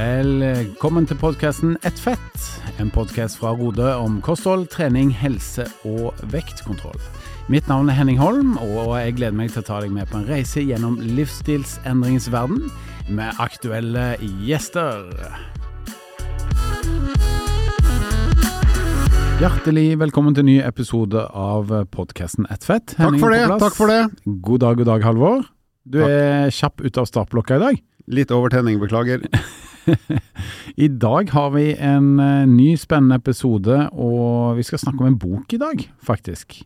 [0.00, 2.44] Velkommen til podkasten Ett fett,
[2.80, 6.96] en podkast fra Rode om kosthold, trening, helse og vektkontroll.
[7.52, 10.22] Mitt navn er Henning Holm, og jeg gleder meg til å ta deg med på
[10.22, 12.70] en reise gjennom livsstilsendringens verden
[13.12, 14.14] med aktuelle
[14.46, 15.04] gjester.
[19.42, 22.96] Hjertelig velkommen til en ny episode av podkasten Ett fett.
[22.96, 23.46] Takk for det.
[23.66, 24.04] takk for det.
[24.24, 25.50] God dag, god dag, Halvor.
[25.88, 26.10] Du Takk.
[26.12, 27.78] er kjapp ut av startblokka i dag.
[28.10, 29.22] Litt overtenning, beklager.
[30.84, 35.18] I dag har vi en eh, ny spennende episode, og vi skal snakke om en
[35.20, 36.60] bok i dag, faktisk.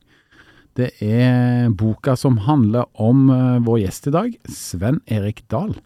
[0.75, 5.77] Det er boka som handler om eh, vår gjest i dag, Sven Erik Dahl.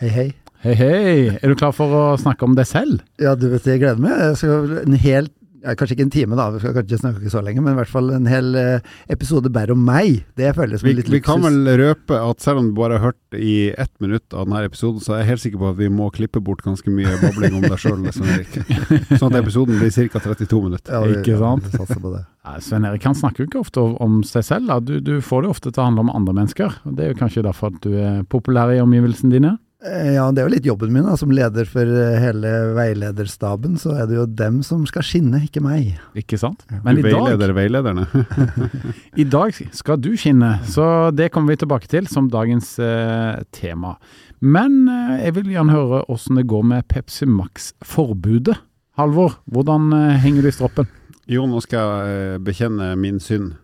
[0.00, 0.28] Hei, hei.
[0.60, 1.12] Hei, hei!
[1.40, 3.00] Er du klar for å snakke om deg selv?
[3.20, 4.18] Ja, du vet, jeg gleder meg.
[4.20, 5.30] Jeg skal en hel,
[5.62, 7.78] ja, kanskje ikke en time, da, vi skal kanskje ikke snakke så lenge, men i
[7.80, 8.80] hvert fall en hel eh,
[9.12, 10.22] episode bare om meg.
[10.38, 13.10] Det føles som Vi, litt vi kan vel røpe at selv om du bare har
[13.12, 15.88] hørt i ett minutt av denne episoden, så er jeg helt sikker på at vi
[15.92, 18.58] må klippe bort ganske mye babling om deg sjøl, Erik.
[19.20, 20.20] Sånn at episoden blir ca.
[20.24, 20.92] 32 minutter.
[20.96, 21.68] Ja, vi- Ikke sant?
[21.70, 22.24] Ja, satser på det.
[22.48, 24.66] Nei, Sven Erik han snakker jo ikke ofte om seg selv.
[24.70, 24.78] Da.
[24.80, 26.78] Du, du får det ofte til å handle om andre mennesker.
[26.88, 29.58] og Det er jo kanskje derfor at du er populær i omgivelsene dine?
[29.80, 31.16] Eh, Ja, det er jo litt jobben min, da.
[31.16, 35.62] Som leder for eh, hele veilederstaben, så er det jo dem som skal skinne, ikke
[35.64, 35.94] meg.
[36.18, 36.66] Ikke sant?
[36.68, 38.06] Du i veileder dag veileder veilederne.
[39.22, 43.96] I dag skal du skinne, så det kommer vi tilbake til som dagens eh, tema.
[44.40, 48.56] Men eh, jeg vil gjerne høre åssen det går med Pepsi Max-forbudet.
[49.00, 50.88] Halvor, hvordan eh, henger du i stroppen?
[51.30, 53.54] Jo, nå skal jeg eh, bekjenne min synd.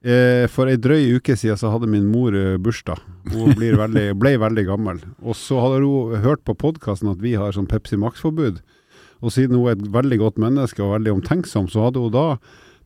[0.00, 3.02] Eh, For ei drøy uke siden så hadde min mor eh, bursdag.
[3.34, 5.02] Hun blir veldig, ble veldig gammel.
[5.20, 8.62] Og så hadde hun hørt på podkasten at vi har sånn Pepsi Max-forbud.
[9.20, 12.24] Og siden hun er et veldig godt menneske og veldig omtenksom, så hadde hun da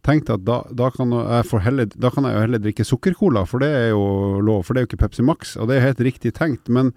[0.05, 3.63] tenkt at da, da, kan, jeg heller, da kan jeg jo heller drikke sukkercola, for
[3.63, 4.03] det er jo
[4.45, 4.65] lov.
[4.67, 6.67] For det er jo ikke Pepsi Max, og det er helt riktig tenkt.
[6.69, 6.91] Men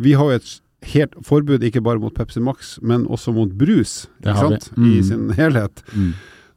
[0.00, 0.54] vi har jo et
[0.94, 4.86] helt forbud ikke bare mot Pepsi Max, men også mot brus, ikke sant, mm.
[4.86, 5.02] I Mm.
[5.10, 5.82] sin helhet.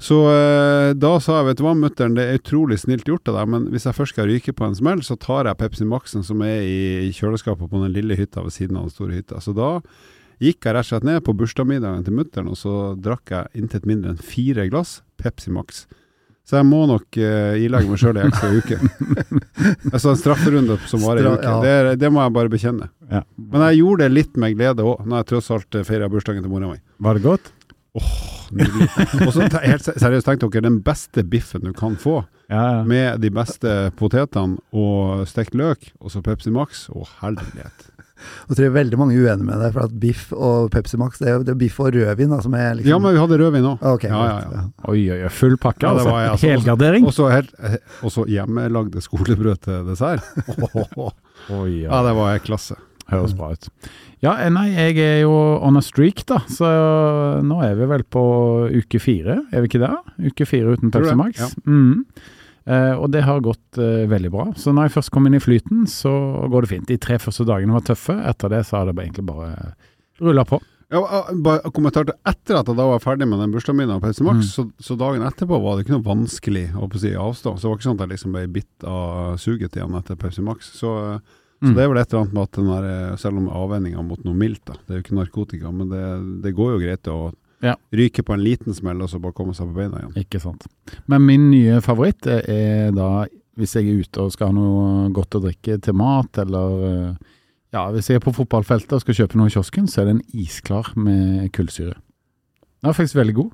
[0.01, 3.35] Så eh, da sa jeg, vet du hva mutter'n, det er utrolig snilt gjort av
[3.37, 6.25] deg, men hvis jeg først skal ryke på en smell, så tar jeg Pepsi Max-en
[6.25, 9.37] som er i, kjøleskapet på den lille hytta ved siden av den store hytta.
[9.45, 9.75] Så da
[10.41, 13.85] gikk jeg rett og slett ned på bursdagsmiddagen til mutter'n, og så drakk jeg intet
[13.85, 15.83] mindre enn fire glass Pepsi Max.
[16.49, 18.79] Så jeg må nok uh, ilegge meg sjøl ei ekstra uke.
[19.93, 21.45] altså en strafferunde som varer ei uke.
[21.45, 21.59] ja.
[21.61, 22.87] Det, er- det må jeg bare bekjenne.
[23.11, 23.21] Ja.
[23.37, 26.51] Men jeg gjorde det litt med glede òg, når jeg tross alt feira bursdagen til
[26.51, 26.81] mora mi.
[27.05, 27.51] Var det godt?
[28.51, 28.87] Nydelig.
[29.27, 32.21] Og så helt seriøst, tenk dere den beste biffen du kan få,
[32.51, 32.83] Ja, ja.
[32.87, 36.85] med de beste potetene og stekt løk, og så Pepsi Max.
[36.91, 37.87] Å, herlighet.
[38.45, 41.17] Og tror jeg veldig mange er uenige med deg, for at biff og Pepsi Max,
[41.23, 43.65] det er jo biff og rødvin da, som er liksom Ja, men vi hadde rødvin
[43.71, 43.87] òg.
[43.95, 44.61] Okay, ja, ja, ja.
[44.91, 45.31] Oi, oi, oi.
[45.39, 46.13] Full pakke, Ja, altså.
[46.19, 46.51] altså.
[46.51, 47.07] Helgardering.
[47.09, 50.27] Og så eh, og så hjemmelagde skolebrød til dessert.
[50.75, 51.09] Oi,
[51.57, 51.71] oi.
[51.87, 52.77] Ja, det var klasse.
[53.09, 53.65] Høres bra ut.
[54.21, 55.31] Ja, eh, nei, jeg er jo
[55.65, 56.39] on a streak, da.
[56.51, 56.67] Så
[57.45, 58.21] nå er vi vel på
[58.69, 59.91] uke fire, er vi ikke det?
[60.31, 61.41] Uke fire uten Pepsi Max.
[61.41, 61.49] ja.
[61.65, 62.05] Mm.
[62.69, 64.43] Eh, og det har gått eh, veldig bra.
[64.53, 66.11] Så når jeg først kom inn i flyten, så
[66.53, 66.85] går det fint.
[66.91, 68.13] De tre første dagene var tøffe.
[68.29, 69.73] Etter det så har det egentlig bare
[70.21, 70.59] rulla på.
[70.93, 71.01] Ja,
[71.41, 74.21] bare kommentar til etter at jeg da var ferdig med den bursdagen min av Pepsi
[74.27, 74.51] Max, Mm.
[74.51, 77.55] så, så dagen etterpå var det ikke noe vanskelig å på si, avstå.
[77.57, 80.43] Så det var ikke sånn at jeg liksom ble bitt av suget igjen etter Pepsi
[80.45, 80.69] Max.
[80.77, 81.19] Så, eh,
[81.61, 81.75] så Mm.
[81.75, 84.23] det er vel et eller annet med at den der, eh, selv om avvenninga mot
[84.25, 87.33] noe mildt, da, det er jo ikke narkotika, men det, det går jo greit å
[87.61, 87.75] Ja.
[87.93, 90.15] ryke på en liten smell og så bare komme seg på beina igjen.
[90.25, 90.65] Ikke sant.
[91.07, 92.41] Men min nye favoritt eh,
[92.87, 93.27] er da
[93.57, 97.15] hvis jeg er ute og skal ha noe godt å drikke til mat, eller eh,
[97.73, 100.15] ja, hvis jeg er på fotballfeltet og skal kjøpe noe i kiosken, så er det
[100.15, 101.93] en isklar med kullsyre.
[102.81, 103.51] Den er faktisk veldig god.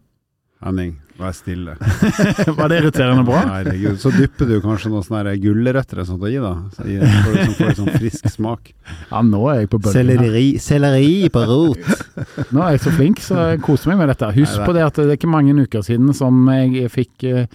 [0.57, 1.75] Henning, vær stille.
[2.57, 3.43] Var det irriterende bra?
[3.45, 3.99] Herregud.
[4.01, 6.53] Så dypper du kanskje noen sånne gulrøtter og sånt gi, da.
[6.73, 8.71] Så i- For det som får en sånn frisk smak.
[9.11, 9.93] Ja, nå er jeg på bølgen.
[9.99, 11.85] Selleri, selleri på rot.
[12.55, 14.31] Nå er jeg så flink, så jeg koser meg med dette.
[14.33, 17.27] Husk Nei, det- på det at det er ikke mange uker siden som jeg fikk
[17.29, 17.45] eh,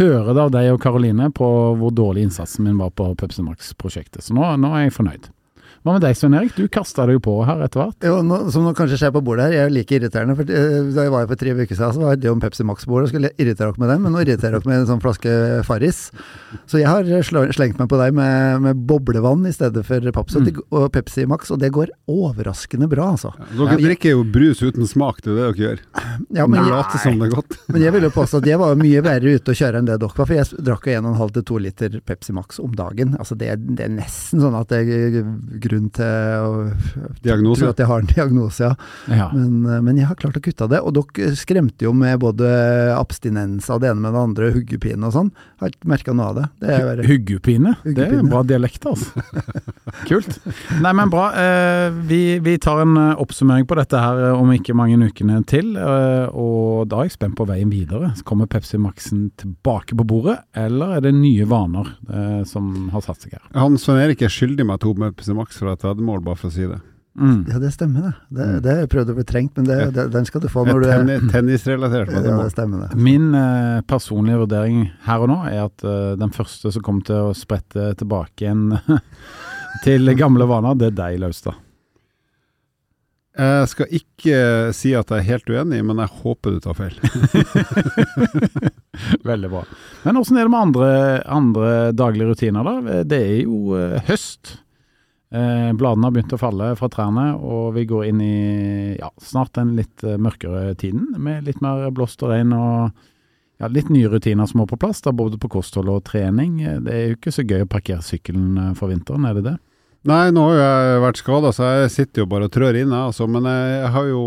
[0.00, 4.24] høre det av deg og Karoline på hvor dårlig innsatsen min var på Pepsi Max-prosjektet.
[4.24, 5.28] Så nå, nå er jeg fornøyd.
[5.86, 6.56] Hva med deg, Svein Erik?
[6.58, 8.02] Du kasta deg jo på her etter hvert.
[8.02, 10.34] Jo, nå, som nå kanskje skjer på bordet her, jeg er like irriterende.
[10.34, 12.64] For, eh, da jeg var her for tre uker siden, så var det om Pepsi
[12.66, 13.06] Max-bordet.
[13.06, 15.30] og Skulle irritere dere med den, men nå irriterer dere med en sånn flaske
[15.68, 16.10] Farris.
[16.66, 17.06] Så jeg har
[17.54, 20.58] slengt meg på deg med, med boblevann i stedet for Paps mm.
[20.74, 23.30] og Pepsi Max, og det går overraskende bra, altså.
[23.54, 25.84] Dere drikker jo brus uten smak, det er det dere gjør.
[26.34, 27.60] Ja, men, jeg, later som det er godt.
[27.70, 30.00] men jeg vil jo påstå at jeg var mye verre ute å kjøre enn det
[30.02, 33.14] dere var, for jeg drakk jo 1,5 til 2 liter Pepsi Max om dagen.
[33.20, 35.22] Altså det, det er nesten sånn at jeg
[35.76, 36.04] grunn til
[36.42, 36.50] å
[37.22, 37.60] Diagnose.
[37.62, 38.74] tro at jeg har en diagnose, ja.
[39.12, 39.28] Ja.
[39.36, 40.80] Men, eh, men jeg har klart å kutte det.
[40.82, 42.48] Og dere skremte jo med både
[42.96, 45.30] abstinens av det ene med det andre, huggepine og sånn.
[45.60, 46.46] Har ikke merka noe av det.
[46.64, 47.74] Det er bare Huggepine.
[47.84, 49.22] Det er en bra dialekt, altså.
[50.08, 50.38] Kult.
[50.82, 51.28] Nei, men bra.
[51.38, 55.74] Eh, vi, vi tar en eh, oppsummering på dette her om ikke mange ukene til.
[55.76, 58.12] og da er jeg spent på veien videre.
[58.26, 61.90] Kommer Pepsi Max-en tilbake på bordet, eller er det nye vaner
[62.48, 63.42] som har satt seg her?
[63.56, 66.48] Han Svein Erik er skyldig meg to med Pepsi Max fra et veddemål, bare for
[66.50, 66.78] å si det.
[67.16, 67.46] Mm.
[67.48, 68.14] Ja, det stemmer, det.
[68.36, 68.56] Det, Mm.
[68.62, 70.82] det har jeg prøvd å bli trengt, men det, det, den skal du få når
[70.82, 72.98] du er tenni- tennisrelatert Ja, det stemmer, det.
[73.00, 77.30] Min eh, personlige vurdering her og nå er at eh, den første som kommer til
[77.30, 78.66] å sprette tilbake igjen
[79.86, 81.56] til gamle vaner, det er deg, Laustad.
[83.36, 84.36] Jeg skal ikke
[84.72, 86.94] si at jeg er helt uenig, men jeg håper du tar feil.
[89.28, 89.64] Veldig bra.
[90.06, 90.88] Men åssen er det med andre,
[91.28, 93.02] andre daglige rutiner, da?
[93.04, 94.54] Det er jo eh, høst.
[95.34, 99.56] Eh, bladene har begynt å falle fra trærne, og vi går inn i ja, snart
[99.58, 102.92] den litt eh, mørkere tiden, med litt mer blåst og regn og
[103.58, 106.60] ja, litt nye rutiner som må på plass, da, både på kosthold og trening.
[106.62, 109.56] Eh, Det er jo ikke så gøy å parkere sykkelen for vinteren, er det det?
[110.06, 112.92] Nei, nå har jeg vært skada, så jeg sitter jo bare og trør inn.
[112.94, 114.20] Altså, men jeg har jo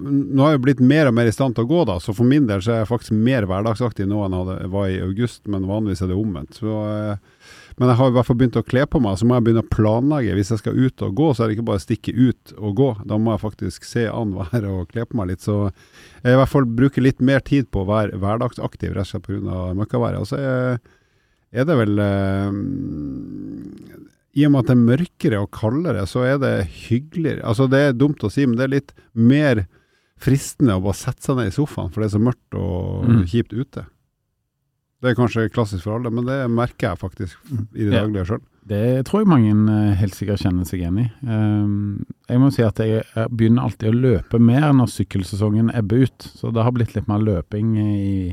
[0.00, 1.98] Nå har jeg blitt mer og mer i stand til å gå, da.
[2.00, 5.02] Så for min del så er jeg faktisk mer hverdagsaktig nå enn jeg var i
[5.04, 6.56] august, men vanligvis er det omvendt.
[6.56, 6.78] Så,
[7.78, 9.62] men jeg har i hvert fall begynt å kle på meg, så må jeg begynne
[9.64, 10.34] å planlegge.
[10.38, 12.76] Hvis jeg skal ut og gå, så er det ikke bare å stikke ut og
[12.78, 12.86] gå.
[13.04, 15.44] Da må jeg faktisk se an været og kle på meg litt.
[15.44, 15.56] Så
[16.22, 19.28] jeg i hvert fall bruker litt mer tid på å være hverdagsaktiv, rett og slett
[19.28, 19.74] pga.
[19.76, 20.20] møkkaværet.
[20.24, 20.78] Og så er,
[21.52, 22.50] er det vel eh,
[24.36, 26.54] i og med at det er mørkere og kaldere, så er det
[26.88, 27.44] hyggeligere.
[27.48, 29.66] Altså Det er dumt å si, men det er litt mer
[30.20, 33.22] fristende å bare sette seg ned i sofaen, for det er så mørkt og Mm.
[33.28, 33.84] kjipt ute.
[35.02, 38.44] Det er kanskje klassisk for alle, men det merker jeg faktisk i det daglige sjøl.
[38.66, 41.06] Det tror jeg mange eh, helt sikkert kjenner seg igjen i.
[41.22, 46.06] Um, jeg må si at jeg jeg begynner alltid å løpe mer når sykkelsesongen ebber
[46.08, 48.32] ut, så det har blitt litt mer løping i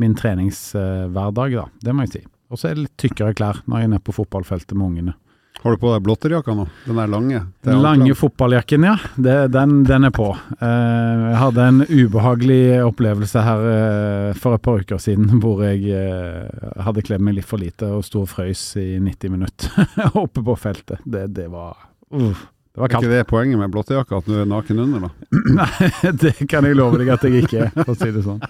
[0.00, 1.66] min treningshverdag, da.
[1.84, 2.22] Det må jeg si.
[2.50, 5.16] Og så er det litt tykkere klær når jeg er nede på fotballfeltet med ungene.
[5.62, 6.64] Har du på deg blåtterjakka nå?
[6.86, 7.40] Den er lange?
[7.66, 8.94] Den lange fotballjakken, ja.
[9.20, 10.30] Det, den, den er på.
[10.56, 15.84] Eh, jeg hadde en ubehagelig opplevelse her eh, for et par uker siden hvor jeg
[15.92, 19.92] eh, hadde kledd meg litt for lite og sto og frøys i 90 minutter
[20.22, 21.04] oppe på feltet.
[21.04, 24.48] Det, det var uh, Det var Er ikke det poenget med blåtterjakka, at du er
[24.48, 25.12] naken under, da?
[25.60, 25.90] Nei,
[26.24, 28.40] det kan jeg love deg at jeg ikke er, for å si det sånn.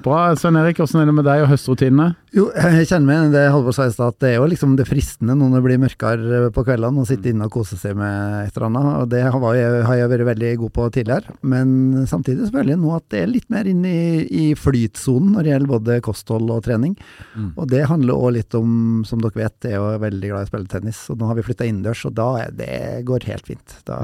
[0.00, 0.32] Bra.
[0.40, 2.06] Svein Erik, hvordan er det med deg og høstrutinene?
[2.32, 4.86] Jo, jeg kjenner meg det Halvor sa i stad, at det er jo liksom det
[4.88, 8.56] fristende når det blir mørkere på kveldene, å sitte inne og kose seg med et
[8.56, 8.88] eller annet.
[9.02, 11.36] Og det har jeg, har jeg vært veldig god på tidligere.
[11.54, 11.76] Men
[12.08, 15.44] samtidig så føler jeg nå at det er litt mer inn i, i flytsonen når
[15.44, 16.96] det gjelder både kosthold og trening.
[17.36, 17.52] Mm.
[17.52, 18.72] Og det handler òg litt om,
[19.08, 21.04] som dere vet, jeg er jo veldig glad i å spille tennis.
[21.12, 23.76] Og nå har vi flytta innendørs, og da er det går helt fint.
[23.88, 24.00] Da,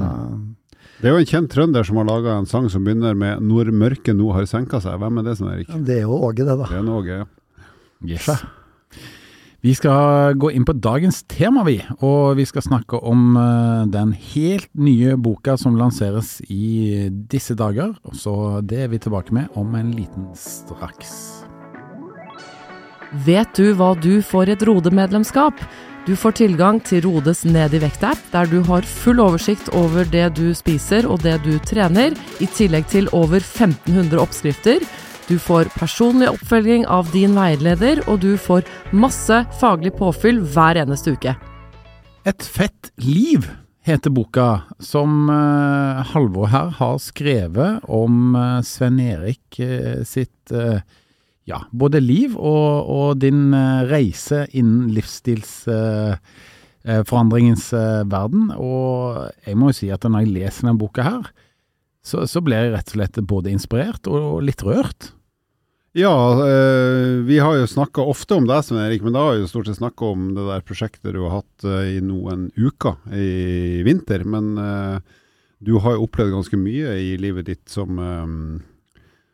[0.99, 3.71] Det er jo en kjent trønder som har laga en sang som begynner med 'Når
[3.71, 4.99] mørket nå har senka seg'.
[4.99, 5.85] Hvem er det, Svein Erik?
[5.85, 6.65] det er jo Åge, det, da.
[6.67, 7.25] Det er Åge, ja.
[8.05, 8.27] Yes.
[9.61, 11.81] Vi skal gå inn på dagens tema, vi.
[12.01, 17.95] Og vi skal snakke om eh, den helt nye boka som lanseres i disse dager.
[18.11, 21.43] Så det er vi tilbake med om en liten straks.
[23.25, 25.59] Vet du hva du får i et Rode-medlemskap?
[26.07, 30.29] Du får tilgang til Rodes Ned i vekt-app, der du har full oversikt over det
[30.37, 34.85] du spiser og det du trener, i tillegg til over 1500 oppskrifter.
[35.29, 38.63] Du får personlig oppfølging av din veileder, og du får
[38.95, 41.35] masse faglig påfyll hver eneste uke.
[42.25, 43.45] Et fett liv
[43.85, 44.47] heter boka,
[44.79, 50.51] som eh, Halvor her har skrevet om eh, Sven Erik eh, sitt
[51.49, 58.51] ja, både liv og, og din eh, reise innen livsstilsforandringens eh, eh, verden.
[58.53, 61.23] Og jeg må jo si at når jeg leser denne boka her,
[62.05, 65.01] så, så blir jeg rett og slett både inspirert og litt rørt.
[65.97, 66.15] Ja,
[67.25, 69.67] vi har jo snakka ofte om deg, Svein Erik, men da har vi jo stort
[69.67, 71.57] sett snakka om det der prosjektet du har hatt
[71.89, 74.21] i noen uker i vinter.
[74.21, 74.45] Men
[75.57, 77.89] du har jo opplevd ganske mye i livet ditt som,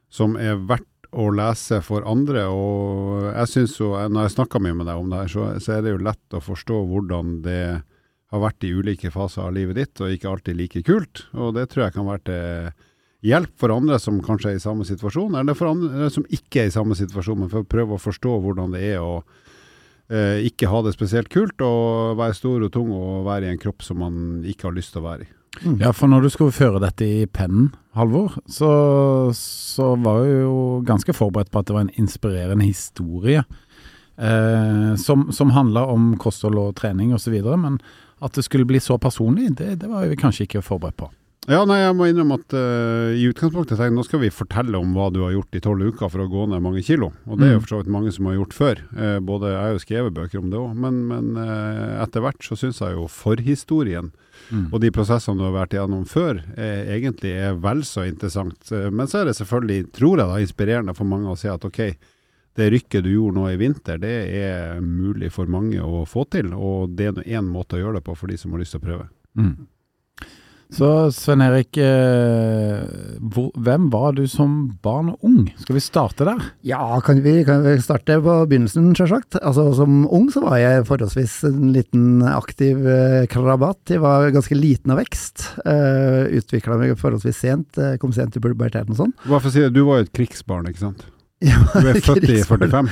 [0.07, 2.45] som er verdt å lese for andre.
[2.49, 5.75] Og jeg syns jo, når jeg snakker mye med deg om det her, så, så
[5.75, 7.61] er det jo lett å forstå hvordan det
[8.33, 11.25] har vært i ulike faser av livet ditt, og ikke alltid like kult.
[11.37, 12.83] Og det tror jeg kan være til
[13.25, 16.69] hjelp for andre som kanskje er i samme situasjon, eller for andre som ikke er
[16.69, 19.15] i samme situasjon, men for å prøve å forstå hvordan det er å
[20.09, 23.61] eh, ikke ha det spesielt kult, og være stor og tung og være i en
[23.61, 25.33] kropp som man ikke har lyst til å være i.
[25.79, 28.69] Ja, for når du skulle føre dette i pennen, Halvor, så,
[29.33, 33.45] så var jeg jo ganske forberedt på at det var en inspirerende historie.
[34.17, 37.35] Eh, som som handla om kosthold og trening osv.
[37.59, 37.79] Men
[38.23, 41.09] At det skulle bli så personlig, det, det var vi kanskje ikke forberedt på.
[41.47, 44.79] Ja, nei, jeg må innrømme at uh, i utgangspunktet tenkte jeg nå skal vi fortelle
[44.79, 47.11] om hva du har gjort i tolv uker for å gå ned mange kilo.
[47.27, 47.65] Og det er jo Mm.
[47.67, 48.81] for så vidt mange som har gjort før.
[48.97, 52.41] Uh, både Jeg har jo skrevet bøker om det òg, men, men uh, etter hvert
[52.41, 54.09] så syns jeg jo forhistorien
[54.51, 54.67] Mm.
[54.71, 58.71] og de prosessene du har vært igjennom før, er, egentlig er vel så interessant.
[58.71, 61.65] Eh, Men så er det selvfølgelig, tror jeg da, inspirerende for mange å si at
[61.65, 61.81] ok,
[62.55, 66.53] det rykket du gjorde nå i vinter, det er mulig for mange å få til.
[66.55, 68.83] Og det er én måte å gjøre det på for de som har lyst til
[68.83, 69.07] å prøve.
[69.35, 69.67] Mm.
[70.73, 72.81] Så Svein Erik, eh,
[73.21, 75.45] hvor, hvem var du som barn og ung?
[75.61, 76.41] Skal vi starte der?
[76.65, 79.37] Ja, kan vi, kan vi starte på begynnelsen, selvsagt.
[79.41, 83.93] Altså, som ung så var jeg forholdsvis en liten aktiv eh, krabat.
[83.93, 85.51] Jeg var ganske liten av vekst.
[85.65, 89.13] Uh, Utvikla meg forholdsvis sent, eh, kom sent i puberteten og sånn.
[89.27, 91.05] Bare for å si det, du var jo et krigsbarn, ikke sant?
[91.45, 92.89] Du er født i 45.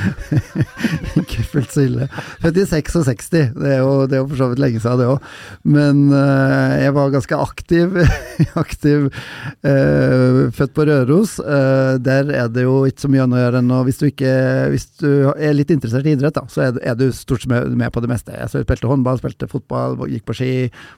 [1.21, 2.07] Ikke fullt så ille.
[2.43, 5.07] Født i 66, det er jo, det er jo for så vidt lenge siden det
[5.09, 5.27] òg.
[5.75, 7.97] Men uh, jeg var ganske aktiv.
[8.63, 11.37] aktiv uh, født på Røros.
[11.41, 14.87] Uh, der er det jo ikke så mye annet å gjøre enn å Hvis Hvis
[15.01, 17.89] du er litt interessert i idrett, da, så er, du- er du stort sett med,
[17.93, 18.35] på det meste.
[18.37, 20.51] Jeg spilte håndball, spilte fotball, gikk på ski,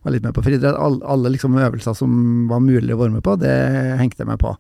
[0.03, 0.75] var litt med på friidrett.
[0.75, 3.55] Alle, alle liksom øvelser som var mulig å være med på, det
[4.01, 4.55] hengte jeg meg på.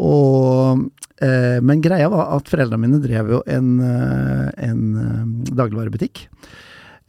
[0.00, 0.86] Og,
[1.20, 6.26] eh, men greia var at foreldrene mine drev jo en, eh, en eh, dagligvarebutikk.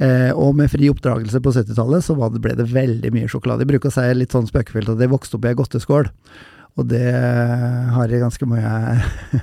[0.02, 3.64] Eh, og med fri oppdragelse på 70-tallet så det, ble det veldig mye sjokolade.
[3.64, 6.10] Jeg bruker å si litt sånn spøkefullt at jeg vokste opp i ei godteskål.
[6.74, 7.06] Og det
[7.94, 8.72] har jeg ganske mye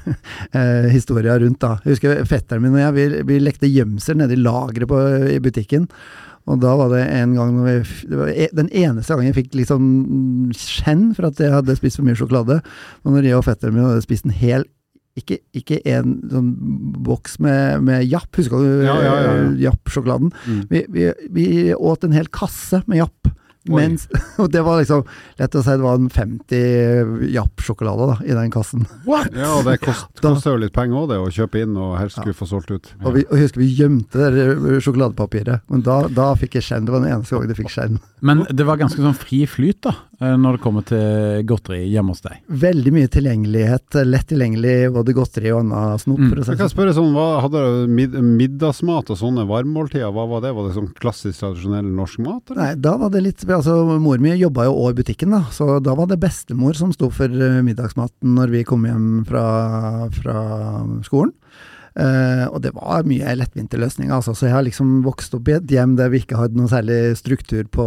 [0.59, 1.77] eh, historier rundt, da.
[1.85, 5.87] Jeg husker fetteren min og jeg, vi, vi lekte gjemsel nede i lageret i butikken.
[6.49, 7.75] Og da var det en gang vi,
[8.09, 11.77] det var e- Den eneste gangen jeg fikk litt sånn skjenn for at jeg hadde
[11.79, 12.61] spist for mye sjokolade,
[13.05, 14.65] Men når jeg og fetteren min hadde spist en hel
[15.19, 16.51] ikke, ikke en sånn
[17.05, 19.33] boks med, med Japp, husker du Ja, ja, ja, ja.
[19.51, 20.31] eh, Japp-sjokoladen?
[20.47, 20.61] Mm.
[20.71, 23.29] Vi, vi, vi åt en hel kasse med Japp.
[23.69, 24.07] Mens,
[24.41, 25.03] og det var liksom
[25.37, 28.87] Lett å si det var en 50 Japp-sjokolade da, i den kassen.
[29.05, 29.35] What?
[29.37, 32.19] Ja, og det kost, koster jo litt penger òg, det, å kjøpe inn og helst
[32.19, 32.91] skulle få solgt ut.
[33.05, 35.67] Og, vi, og husker vi gjemte det der sjokoladepapiret.
[35.73, 36.87] Men da, da fikk jeg skjenn.
[36.89, 38.01] Det var den eneste gangen jeg fikk skjenn.
[38.21, 42.13] Men det var ganske sånn fri flyt da, eh, når det kommer til godteri hjemme
[42.15, 42.41] hos deg.
[42.65, 44.01] Veldig mye tilgjengelighet.
[44.09, 46.21] Lett tilgjengelig både godteri og annen snop.
[46.21, 46.35] Mm.
[46.37, 46.75] Jeg kan sånn.
[46.75, 50.53] spørre sånn, hva, Hadde du mid middagsmat og sånne varmmåltider, hva var det?
[50.57, 52.43] Var det sånn klassisk tradisjonell norsk mat?
[52.51, 52.61] Eller?
[52.61, 55.45] Nei, da var det litt Altså, mor mi jobba jo òg i butikken, da.
[55.55, 59.45] Så da var det bestemor som sto for eh, middagsmaten når vi kom hjem fra,
[60.15, 60.39] fra
[61.07, 61.35] skolen.
[61.91, 64.33] Uh, og det var mye lettvinte løsninger, altså.
[64.37, 67.17] Så jeg har liksom vokst opp i et hjem der vi ikke hadde noe særlig
[67.19, 67.87] struktur på,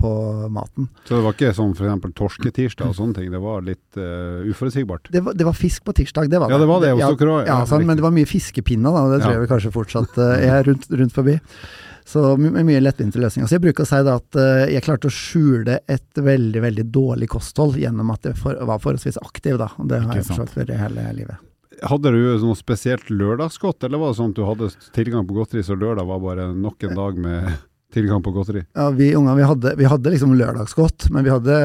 [0.00, 0.12] på
[0.52, 0.88] maten.
[1.04, 2.08] Så det var ikke sånn f.eks.
[2.16, 5.12] torsketirsdag og sånne ting, det var litt uh, uforutsigbart?
[5.12, 6.56] Det var, det var fisk på tirsdag, det var det.
[6.56, 7.44] Ja, det var det hos ja, dere òg?
[7.52, 9.04] Ja, sånn, men det var mye fiskepinner, da.
[9.12, 11.36] Det tror jeg vi kanskje fortsatt uh, er rundt, rundt forbi.
[12.04, 13.48] Så med mye lettvinte løsninger.
[13.48, 17.30] Så jeg bruker å si at eh, jeg klarte å skjule et veldig, veldig dårlig
[17.32, 19.70] kosthold gjennom at jeg for, var forholdsvis aktiv, da.
[19.78, 21.48] Og det har jeg forsøkt vært hele livet.
[21.82, 25.64] Hadde du noe spesielt lørdagsgodt, eller var det sånn at du hadde tilgang på godteri,
[25.66, 27.48] så lørdag var bare nok en dag med
[27.92, 28.64] tilgang på godteri?
[28.76, 31.58] Ja, vi unger vi hadde, vi hadde liksom lørdagsgodt, men vi hadde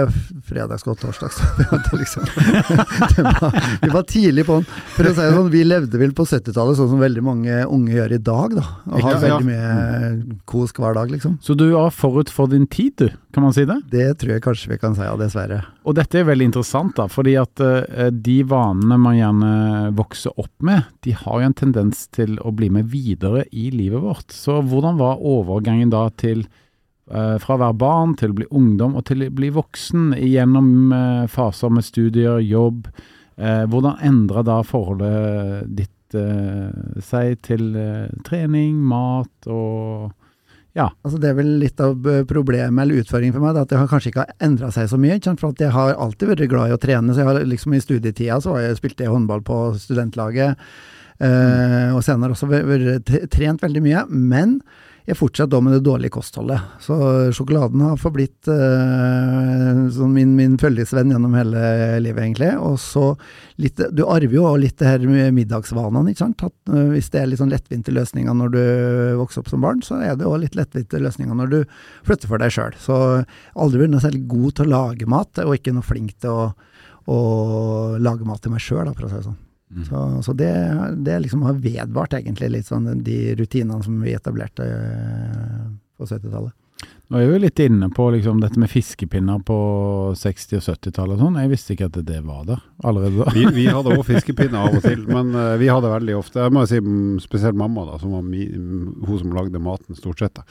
[0.47, 1.39] fredagsgodt, torsdags.
[1.57, 2.23] Vi, hadde liksom,
[3.41, 4.67] var, vi var tidlig på den.
[4.95, 7.95] For å si det sånn, vi levde vel på 70-tallet sånn som veldig mange unge
[7.95, 8.65] gjør i dag, da.
[8.91, 11.37] Og har veldig mye kos hver dag, liksom.
[11.43, 13.79] Så du var forut for din tid, du, kan man si det?
[13.91, 15.61] Det tror jeg kanskje vi kan si, ja, dessverre.
[15.87, 19.51] Og dette er veldig interessant, da, fordi at uh, de vanene man gjerne
[19.97, 24.03] vokser opp med, de har jo en tendens til å bli med videre i livet
[24.03, 24.33] vårt.
[24.33, 28.97] Så hvordan var overgangen da til eh, fra å være barn til å bli ungdom
[28.97, 32.89] og til å bli voksen gjennom eh, faser med studier, jobb?
[33.37, 35.93] Eh, hvordan endra da forholdet ditt
[37.03, 37.65] seg til
[38.23, 40.13] trening, mat og
[40.77, 40.85] ja.
[41.03, 44.13] Altså Det er vel litt av problemet eller utfordringen for meg, at det har kanskje
[44.13, 45.17] ikke har endra seg så mye.
[45.25, 47.11] For jeg har alltid vært glad i å trene.
[47.11, 50.63] så jeg har liksom I studietida så har jeg, spilte jeg håndball på studentlaget.
[51.17, 54.05] Eh, og senere også vært trent veldig mye.
[54.09, 54.59] Men
[55.07, 56.59] jeg fortsetter da med det dårlige kostholdet.
[56.83, 56.95] Så
[57.35, 61.61] sjokoladen har forblitt uh, min, min følgesvenn gjennom hele
[62.03, 62.49] livet, egentlig.
[62.59, 63.13] Og så
[63.63, 66.43] litt Du arver jo litt det her med middagsvanene, ikke sant.
[66.49, 68.61] At, uh, hvis det er litt sånn lettvinte løsninger når du
[69.21, 71.59] vokser opp som barn, så er det òg litt lettvinte løsninger når du
[72.03, 72.75] flytter for deg sjøl.
[72.83, 73.01] Så
[73.55, 76.47] aldri vært noe særlig god til å lage mat, og ikke noe flink til å,
[77.07, 77.19] å
[77.95, 79.43] lage mat til meg sjøl, for å si det sånn.
[79.67, 80.51] Så, så det,
[81.03, 85.65] det liksom har vedvart egentlig litt sånn de rutinene som vi etablerte eh,
[85.99, 86.55] på 70-tallet.
[87.07, 89.55] Nå er vi litt inne på liksom, dette med fiskepinner på
[90.19, 91.37] 60- og 70-tallet og sånn.
[91.39, 93.31] Jeg visste ikke at det var der allerede da.
[93.31, 96.51] Vi, vi hadde òg fiskepinner av og til, men uh, vi hadde veldig ofte Jeg
[96.51, 96.81] må jo si
[97.23, 100.43] spesielt mamma, da, som var mi, hun som lagde maten stort sett.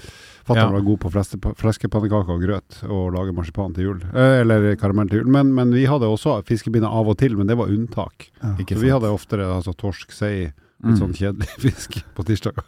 [0.49, 0.73] Fatter'n Ja.
[0.78, 4.00] var god på fleske- fleskepannekaker og grøt, og lage marsipan til jul.
[4.16, 5.28] uh, eller karamell til jul.
[5.37, 8.30] Men, men vi hadde også fiskepinner av og til, men det var unntak.
[8.56, 10.54] Ikke Så vi hadde oftere altså, torsk, sei,
[10.87, 11.02] litt Mm.
[11.02, 12.64] sånn kjedelig fisk på tirsdager.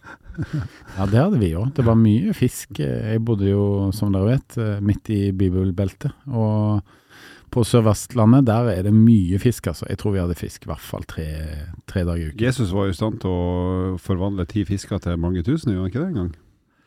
[0.97, 1.73] Ja, det hadde vi òg.
[1.75, 2.79] Det var mye fisk.
[2.83, 6.13] Jeg bodde jo, som dere vet, eh, midt i bibelbeltet.
[6.29, 6.83] Og
[7.51, 9.87] på Sør-Vestlandet, der er det mye fisk, altså.
[9.89, 11.25] Jeg tror vi hadde fisk i hvert fall tre,
[11.89, 12.45] tre dager i uken.
[12.45, 16.03] Jesus var i stand til å forvandle ti fisker til mange tusen, gjorde han ikke
[16.05, 16.35] det engang?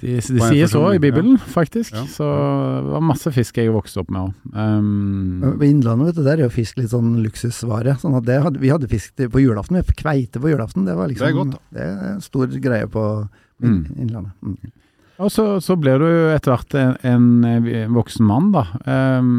[0.01, 1.93] De, de sier så i Bibelen, Bibelen, faktisk.
[1.93, 2.03] Ja.
[2.09, 4.55] Så det var masse fisk jeg vokste opp med òg.
[4.55, 7.95] Um, I Innlandet, vet du, der er jo fisk litt sånn luksusvare.
[8.01, 10.87] Sånn at det hadde, vi hadde fisk på julaften, vi kveite på julaften.
[10.89, 11.63] Det var liksom Det er godt, da.
[11.77, 13.05] Det er en stor greie på
[13.61, 13.85] Mm.
[13.93, 14.31] Innlandet.
[14.41, 14.57] Mm.
[15.21, 18.63] Og så, så ble du etter hvert en, en eh, voksen mann, da.
[18.85, 19.29] Um,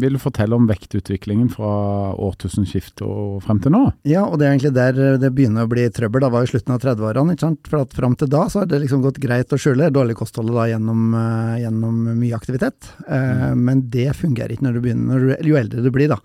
[0.00, 3.82] vil du fortelle om vektutviklingen fra årtusenskiftet og frem til nå?
[4.08, 6.24] Ja, og det er egentlig der eh, det begynner å bli trøbbel.
[6.24, 7.70] Da var jo slutten av 30-årene, ikke sant.
[7.70, 10.54] For at fram til da så har det liksom gått greit å skjule dårlig kosthold
[10.54, 12.92] da gjennom, eh, gjennom mye aktivitet.
[13.08, 16.20] Eh, Men det fungerer ikke når du begynner, når du, jo eldre du blir, da.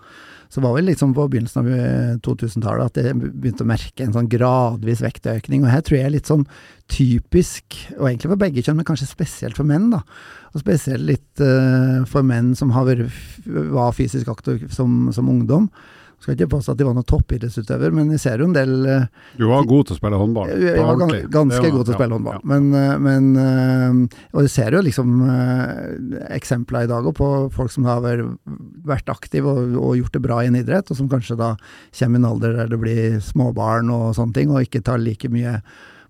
[0.50, 4.16] Så var vel liksom på begynnelsen av eh, 2000-tallet at jeg begynte å merke en
[4.16, 5.62] sånn gradvis vektøkning.
[5.62, 6.48] Og her tror jeg er litt sånn
[6.90, 10.02] typisk, og egentlig for begge kjønn, men kanskje spesielt for menn, da.
[10.56, 13.14] Og spesielt litt uh, for menn som vært,
[13.46, 15.70] var fysisk aktive som, som ungdom.
[16.20, 19.06] Skal ikke påstå at de var noen toppidrettsutøver, men jeg ser jo en del eh,
[19.40, 20.50] Du var god til å spille håndball.
[20.52, 22.34] jeg var gans, ganske var- god til å ja, spille håndball.
[22.34, 22.42] ja.
[22.52, 25.14] Men, eh, men eh, Og jeg ser jo liksom
[26.30, 30.42] eksempler i dag òg på folk som har vært, aktive og, og gjort det bra
[30.44, 31.54] i en idrett, og som kanskje da
[32.00, 35.30] kommer i en alder der det blir småbarn og sånne ting, og ikke tar like
[35.32, 35.60] mye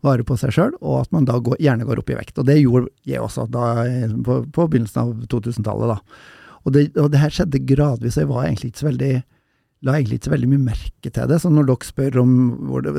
[0.01, 2.37] vare på seg sjøl, og at man da går, gjerne går opp i vekt.
[2.39, 3.65] Og det gjorde jeg også da,
[4.25, 5.91] på, på begynnelsen av 2000-tallet.
[5.91, 5.99] da.
[6.65, 9.13] Og det, og det her skjedde gradvis, og jeg var egentlig ikke så veldig
[9.85, 11.39] la egentlig ikke så veldig mye merke til det.
[11.39, 12.31] Så når dere spør om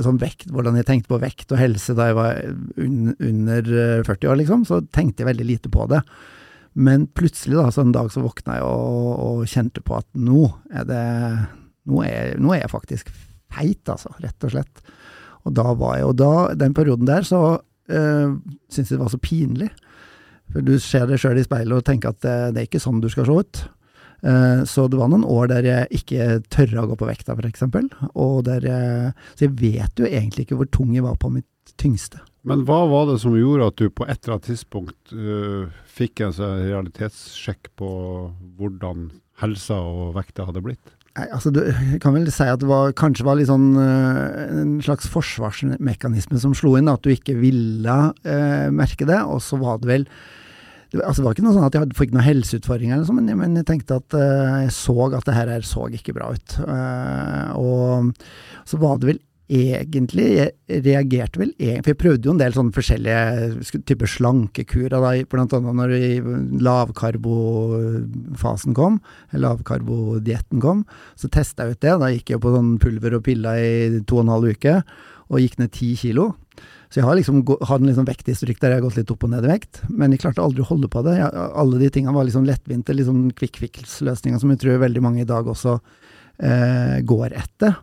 [0.05, 2.41] sånn vekt, hvordan jeg tenkte på vekt og helse da jeg var
[2.81, 6.01] un, under eh, 40 år, liksom, så tenkte jeg veldig lite på det.
[6.81, 10.47] Men plutselig, da, så en dag så våkna jeg og, og kjente på at nå
[10.71, 11.07] er det
[11.91, 13.09] Nå er, nå er jeg faktisk
[13.51, 14.83] feit, altså, rett og slett.
[15.49, 18.37] Og da var jeg Og da, den perioden der, så øh,
[18.69, 19.71] syntes jeg det var så pinlig.
[20.53, 23.01] For du ser deg sjøl i speilet og tenker at det, det er ikke sånn
[23.03, 23.63] du skal se ut.
[24.23, 27.65] Eh, Så det var noen år der jeg ikke tørra å gå på vekta, f.eks.
[28.15, 31.47] Og der jeg Så jeg vet jo egentlig ikke hvor tung jeg var på mitt
[31.81, 32.21] tyngste.
[32.43, 36.23] Men hva var det som gjorde at du på et eller annet tidspunkt uh, fikk
[36.25, 37.91] en sånn realitetssjekk på
[38.57, 39.11] hvordan
[39.43, 40.97] helsa og vekta hadde blitt?
[41.19, 41.61] Nei, altså du
[42.03, 46.77] kan vel si at det var, kanskje var sånn eh, en slags forsvarsmekanisme som slo
[46.79, 49.19] inn, at du ikke ville eh, merke det.
[49.27, 50.07] Og så var det vel
[50.91, 53.39] det, altså det var ikke noe sånn at jeg fikk noen helseutfordringer, eller sånt, men,
[53.39, 56.51] men jeg tenkte at uh, jeg så at det her, så ikke bra ut.
[56.67, 60.51] Uh, og så var det vel egentlig Jeg
[60.85, 65.55] reagerte vel egentlig For jeg prøvde jo en del sånne forskjellige typer slankekurer, da, blant
[65.57, 65.91] annet når
[66.63, 68.95] lavkarbofasen kom,
[69.33, 70.79] eller lavkarbodietten kom.
[71.19, 71.95] Så testa jeg ut det.
[72.03, 73.71] Da gikk jeg på sånn pulver og piller i
[74.07, 74.75] to og en halv uke,
[75.31, 76.25] og gikk ned ti kilo.
[76.91, 79.31] Så jeg har liksom hatt en liksom vekthistorikk der jeg har gått litt opp og
[79.31, 81.19] ned i vekt, men jeg klarte aldri å holde på det.
[81.21, 85.23] Jeg, alle de tingene var liksom lettvinte, liksom quick fix-løsninger som jeg tror veldig mange
[85.23, 87.79] i dag også eh, går etter.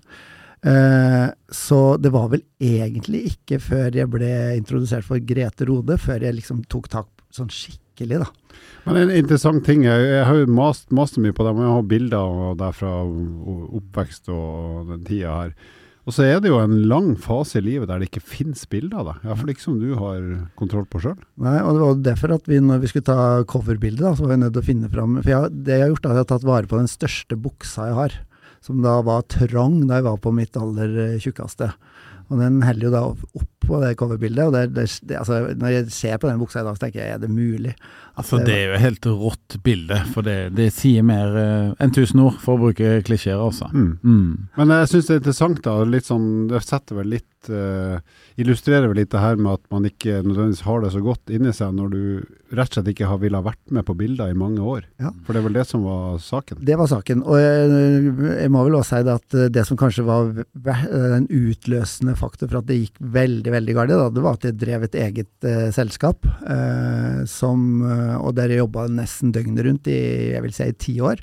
[0.67, 6.27] Eh, så det var vel egentlig ikke før jeg ble introdusert for Grete Rode, før
[6.27, 8.29] jeg liksom tok tak sånn skikkelig, da.
[8.87, 11.75] Men en interessant ting, jeg, jeg har jo mast, mast mye på det, men jeg
[11.75, 12.93] har bilder av deg fra
[13.79, 15.57] oppvekst og den tida her.
[16.07, 19.01] Og så er det jo en lang fase i livet der det ikke finnes bilder
[19.01, 19.25] av deg.
[19.27, 20.21] Iallfall ikke som du har
[20.59, 21.17] kontroll på sjøl.
[21.43, 24.37] Nei, og det var derfor at vi, når vi skulle ta coverbildet, da, så var
[24.37, 26.23] vi nødt til å finne fram For jeg, det jeg har gjort, er at jeg
[26.23, 28.15] har tatt vare på den største buksa jeg har.
[28.63, 31.73] Som da var trang da jeg var på mitt aller eh, tjukkeste.
[32.27, 34.47] Og den heller jo da opp på det coverbildet.
[34.47, 37.03] Og det, det, det, altså, når jeg ser på den buksa i dag, så tenker
[37.03, 37.73] jeg er det mulig?
[38.17, 41.93] Altså, det er jo et helt rått bilde, for det, det sier mer uh, enn
[41.95, 43.69] tusen ord, for å bruke klisjeer, altså.
[43.73, 43.91] Mm.
[44.01, 44.31] Mm.
[44.57, 45.75] Men jeg syns det er interessant, da.
[45.87, 47.99] Litt sånn, det setter vel litt eh,
[48.41, 51.53] Illustrerer vel litt det her med at man ikke nødvendigvis har det så godt inni
[51.55, 52.01] seg når du
[52.55, 54.85] rett og slett ikke har villet vært med på bilder i mange år.
[55.01, 55.11] Ja.
[55.25, 56.61] For det er vel det som var saken.
[56.67, 57.25] Det var saken.
[57.27, 61.17] Og jeg, jeg må vel også si det at eh, det som kanskje var den
[61.17, 64.57] en utløsende faktor for at det gikk veldig, veldig galt, da, det var at jeg
[64.61, 69.91] drev et eget uh, selskap, uh, som, eh, og der jeg jobba nesten døgnet rundt
[69.91, 69.99] i
[70.35, 71.21] jeg vil si, ti år.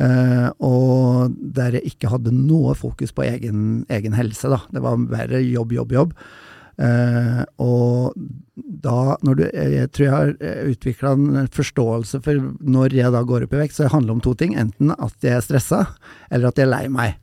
[0.00, 4.48] Eh, og der jeg ikke hadde noe fokus på egen, egen helse.
[4.52, 4.62] Da.
[4.72, 6.16] Det var bare jobb, jobb, jobb.
[6.80, 8.14] Uh, og
[8.56, 13.52] da, du, jeg tror jeg har utvikla en forståelse for når jeg da går opp
[13.54, 14.56] i vekt, så det handler om to ting.
[14.58, 15.82] Enten at jeg er stressa,
[16.32, 17.20] eller at jeg er lei meg.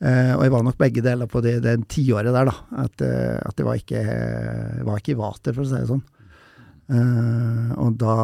[0.00, 2.84] Uh, og jeg var nok begge deler på det, det tiåret der, da.
[2.84, 4.04] At, eh, at jeg var ikke,
[4.86, 6.04] var ikke i vater, for å si det sånn.
[6.90, 8.14] Eh, og da,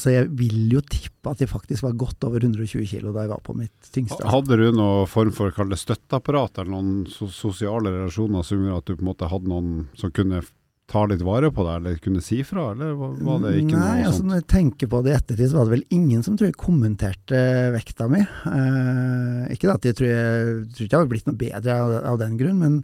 [0.00, 3.32] så jeg vil jo tippe at jeg faktisk var godt over 120 kg da jeg
[3.34, 4.24] var på mitt tyngste.
[4.24, 8.88] Hadde du noen form for det støtteapparat eller noen so sosiale relasjoner som gjorde at
[8.88, 10.40] du på en måte hadde noen som kunne
[10.86, 14.04] ta litt vare på deg, eller kunne si fra, eller var det ikke Nei, noe
[14.06, 14.28] altså sånt?
[14.30, 16.58] når jeg tenker på det i ettertid, så var det vel ingen som tror jeg
[16.62, 17.40] kommenterte
[17.74, 18.22] vekta mi.
[18.46, 22.22] Uh, ikke at jeg tror jeg tror ikke jeg har blitt noe bedre av, av
[22.22, 22.78] den grunn, men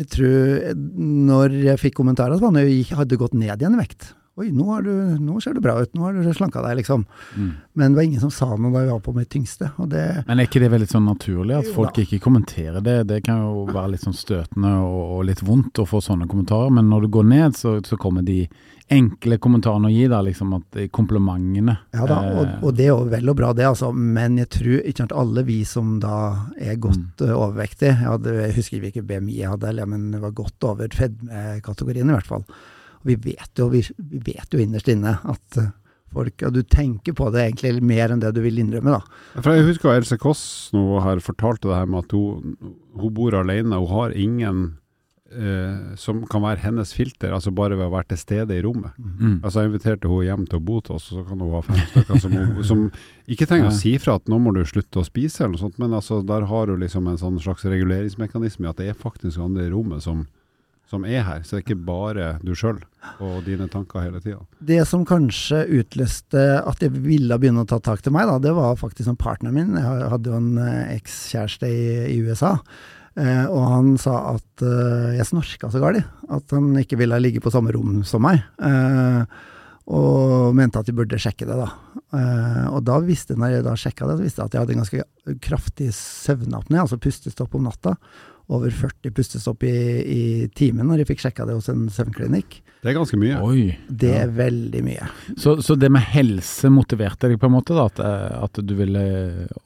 [0.00, 3.76] jeg tror når jeg fikk kommentarer, så var det når jeg hadde gått ned igjen
[3.76, 4.14] i vekt.
[4.40, 7.02] Oi, nå, har du, nå ser du bra ut, nå har du slanka deg, liksom.
[7.36, 7.50] Mm.
[7.76, 9.68] Men det var ingen som sa noe da jeg var på mitt tyngste.
[9.92, 12.06] Det, Men er ikke det veldig sånn naturlig at folk da.
[12.06, 12.96] ikke kommenterer det?
[13.10, 16.72] Det kan jo være litt sånn støtende og, og litt vondt å få sånne kommentarer,
[16.72, 18.46] men når du går ned, så, så kommer de
[18.92, 21.76] enkle kommentarene å gi deg, liksom at komplimentene.
[21.94, 23.92] Ja da, og, Eh, og det er jo vel og bra det, altså.
[23.92, 26.18] Men jeg tror ikke sant, alle vi som da
[26.56, 30.22] er godt eh, overvektige jeg, hadde, jeg husker ikke hvilken BMI jeg hadde, men det
[30.24, 32.46] var godt over fedmekategorien i hvert fall.
[33.02, 35.70] Og vi vet jo, vi, vi vet jo innerst inne at eh,
[36.12, 39.40] folk Og du tenker på det egentlig mer enn det du vil innrømme, da.
[39.40, 40.44] For jeg husker Else Kåss
[40.76, 42.54] nå her fortalte det her med at hun,
[43.00, 44.70] hun bor alene, hun har ingen
[45.32, 48.92] Uh, som kan være hennes filter, altså bare ved å være til stede i rommet.
[49.00, 49.38] mm.
[49.40, 51.62] Altså Jeg inviterte hun hjem til å bo til oss, og så kan hun ha
[51.64, 52.34] fem stykker som,
[52.68, 52.82] som
[53.24, 53.72] ikke trenger Ja.
[53.72, 56.18] å si fra at nå må du slutte å spise, eller noe sånt, men altså
[56.20, 59.72] der har hun liksom en sånn slags reguleringsmekanisme i at det er faktisk andre i
[59.72, 60.26] rommet som,
[60.92, 61.42] som er her.
[61.42, 62.80] Så det er ikke bare du sjøl
[63.24, 64.42] og dine tanker hele tida.
[64.62, 68.54] Det som kanskje utløste at jeg ville begynne å ta tak til meg, da, det
[68.56, 69.78] var faktisk som partneren min.
[69.80, 72.58] Jeg hadde jo en eh, ekskjæreste i, i USA.
[73.18, 77.42] Eh, og han sa at eh, jeg snorka så galt, at han ikke ville ligge
[77.44, 78.44] på samme rom som meg.
[78.62, 79.48] Eh,
[79.92, 81.68] og mente at vi burde sjekke det, da.
[82.14, 84.76] Eh, og da visste når jeg da sjekka det, så visste jeg at jeg hadde
[84.76, 87.96] en ganske kraftig søvnapné, altså pustestopp om natta.
[88.52, 90.22] Over 40 pustestopp i, i
[90.56, 92.58] timen når jeg fikk sjekka det hos en søvnklinikk.
[92.82, 93.36] Det er ganske mye.
[93.46, 93.76] Oi.
[93.86, 95.04] Det er veldig mye.
[95.38, 97.84] Så, så det med helse motiverte deg på en måte, da?
[97.86, 99.02] At, eh, at du ville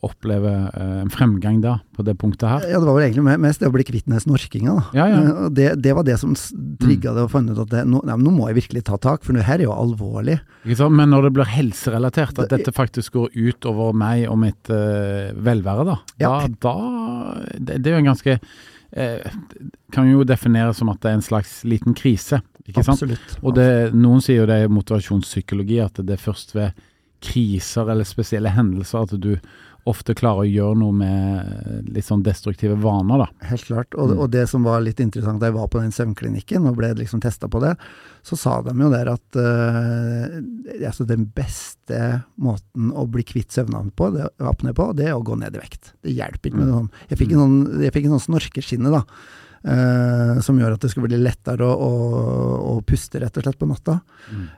[0.04, 2.66] oppleve eh, en fremgang da, på det punktet her?
[2.68, 4.84] Ja, det var vel egentlig mest det å bli kvitt den snorkinga, da.
[5.00, 5.48] Ja, ja.
[5.48, 8.36] Det, det var det som trigga det og fant ut at det, nå, nei, nå
[8.36, 10.36] må jeg virkelig ta tak, for det her er jo alvorlig.
[10.66, 10.98] Ikke sant?
[11.00, 15.32] Men når det blir helserelatert, at dette faktisk går ut over meg og mitt uh,
[15.40, 16.36] velvære, da, Ja.
[16.44, 16.76] da, da
[17.56, 18.40] det, det er jo en ganske
[19.92, 23.02] Kan jo defineres som at det er en slags liten krise, ikke sant?
[23.02, 23.38] Absolutt.
[23.42, 26.86] Og det, noen sier jo det er motivasjonspsykologi, at det er først ved
[27.24, 29.32] kriser eller spesielle hendelser at du
[29.86, 33.28] ofte klarer å gjøre noe med litt sånn destruktive vaner, da.
[33.52, 33.94] Helt klart.
[33.94, 34.18] Og, Mm.
[34.24, 37.20] og det som var litt interessant da jeg var på den søvnklinikken og ble liksom
[37.22, 37.76] testa på det,
[38.26, 40.40] så sa de jo der at uh,
[40.88, 44.10] altså den beste måten å bli kvitt søvnapné på,
[44.74, 45.94] på, det er å gå ned i vekt.
[46.02, 46.92] Det hjelper ikke med noen sånn.
[47.10, 49.04] Jeg fikk en sånn, jeg fikk en sånn snorkeskinne, da.
[49.66, 51.90] Eh, som gjør at det skulle bli lettere å, å,
[52.70, 53.98] å puste, rett og slett, på natta.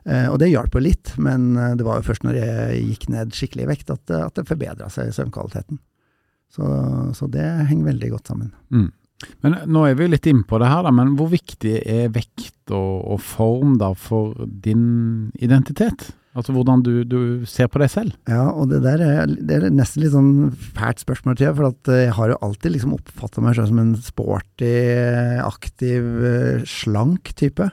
[0.05, 3.09] Eh, og det hjalp jo litt, men eh, det var jo først når jeg gikk
[3.15, 5.81] ned skikkelig i vekt at, det- at det forbedra seg, søvnkvaliteten.
[6.55, 6.65] Så,
[7.19, 8.53] så det henger veldig godt sammen.
[8.73, 8.87] Mm.
[9.43, 13.03] Men nå er vi litt innpå det her, da, men hvor viktig er vekt og,
[13.17, 16.13] og form da for din identitet?
[16.37, 18.15] Altså hvordan du, du ser på deg selv?
[18.29, 22.05] Ja, og det der er, det er nesten litt sånn fælt spørsmål til for eh,
[22.05, 24.73] jeg har jo alltid liksom oppfatta meg selv som en sporty,
[25.43, 27.71] aktiv, eh, slank type.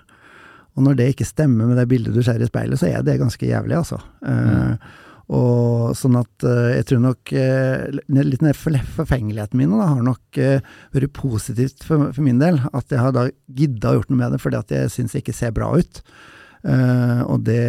[0.76, 3.20] Og når det ikke stemmer med det bildet du ser i speilet, så er det
[3.22, 4.00] ganske jævlig, altså.
[4.28, 4.94] Eh,
[5.36, 10.04] og sånn at uh, jeg tror nok uh, litt den der forfengeligheten min da, har
[10.06, 12.60] nok vært positivt for, for min del.
[12.78, 15.26] At jeg har da gidda å gjort noe med det, fordi at jeg syns jeg
[15.26, 16.04] ikke ser bra ut.
[16.65, 17.62] Eh, og det,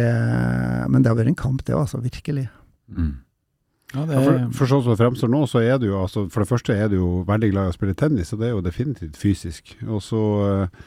[0.89, 2.01] men det har vært en kamp, det òg, altså.
[2.01, 2.47] Virkelig.
[3.95, 6.01] Ja, det Ja, for, er, for sånn som det fremstår nå, så er du jo
[6.01, 8.49] altså, For det første er du jo veldig glad i å spille tennis, og det
[8.49, 9.75] er jo definitivt fysisk.
[9.87, 10.81] Og så eh,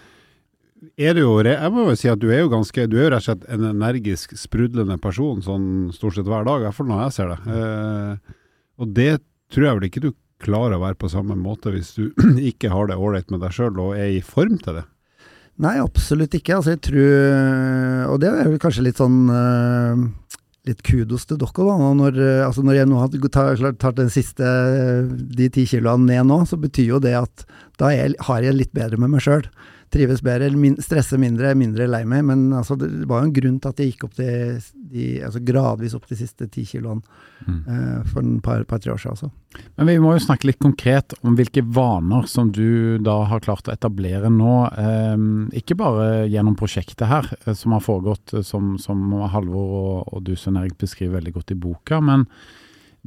[1.09, 3.13] er du jo Jeg må jo si at du er jo ganske Du er jo
[3.15, 6.91] rett og slett en energisk, sprudlende person sånn stort sett hver dag, i hvert fall
[6.91, 7.57] når jeg ser det.
[7.57, 8.37] Eh,
[8.81, 9.11] og det
[9.53, 12.11] tror jeg vel ikke du klarer å være på samme måte hvis du
[12.51, 14.87] ikke har det ålreit med deg sjøl og er i form til det.
[15.61, 16.57] Nei, absolutt ikke.
[16.57, 20.07] Altså, jeg tror Og det er vel kanskje litt sånn uh,
[20.69, 21.91] Litt kudos til dere, da.
[21.97, 26.05] Når, eh, altså når jeg nå har tar, tar den siste eh, de ti kiloene
[26.05, 27.47] ned nå, så betyr jo det at
[27.81, 29.47] Da jeg, har jeg litt bedre med meg sjøl.
[29.91, 32.23] Trives bedre, min, stresser mindre, mindre lei meg.
[32.29, 35.43] Men altså, det var jo en grunn til at jeg gikk opp til de, altså
[35.43, 37.03] gradvis opp de siste ti kiloene
[37.41, 37.61] Mm.
[37.65, 39.15] uh, for et par, par, år siden.
[39.15, 39.31] Altså.
[39.79, 43.69] Men vi må jo snakke litt konkret om hvilke vaner som du da har klart
[43.69, 44.55] å etablere nå.
[44.69, 45.25] Eh,
[45.61, 49.01] ikke bare gjennom prosjektet her, eh, som har foregått eh, som, som
[49.33, 52.03] Halvor og, og du Svein Erik beskriver veldig godt i boka.
[52.05, 52.27] Men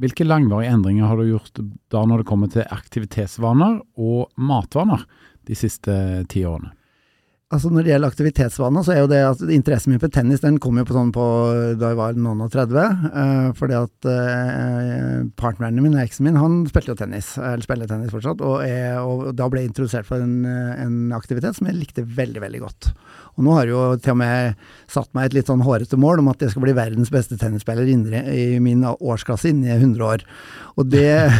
[0.02, 1.62] hvilke langvarige endringer har du gjort
[1.94, 5.06] da når det kommer til aktivitetsvaner og matvaner
[5.48, 5.94] de siste
[6.32, 6.72] ti årene?
[7.54, 10.56] Altså Når det gjelder aktivitetsvaner, så er jo det at interessen min for tennis den
[10.62, 11.24] kom jo på sånn på
[11.78, 13.04] da jeg var noen og 30.
[13.14, 18.10] Uh, fordi at uh, partneren min, eksen min, han spilte jo tennis, eller spiller tennis
[18.14, 18.42] fortsatt.
[18.42, 22.42] Og, jeg, og da ble jeg introdusert for en, en aktivitet som jeg likte veldig,
[22.42, 22.90] veldig godt.
[23.36, 26.20] Og nå har jeg jo til og med satt meg et litt sånn hårete mål
[26.22, 30.22] om at jeg skal bli verdens beste tennisspiller i min årsklasse innen 100 år.
[30.78, 31.30] Og det er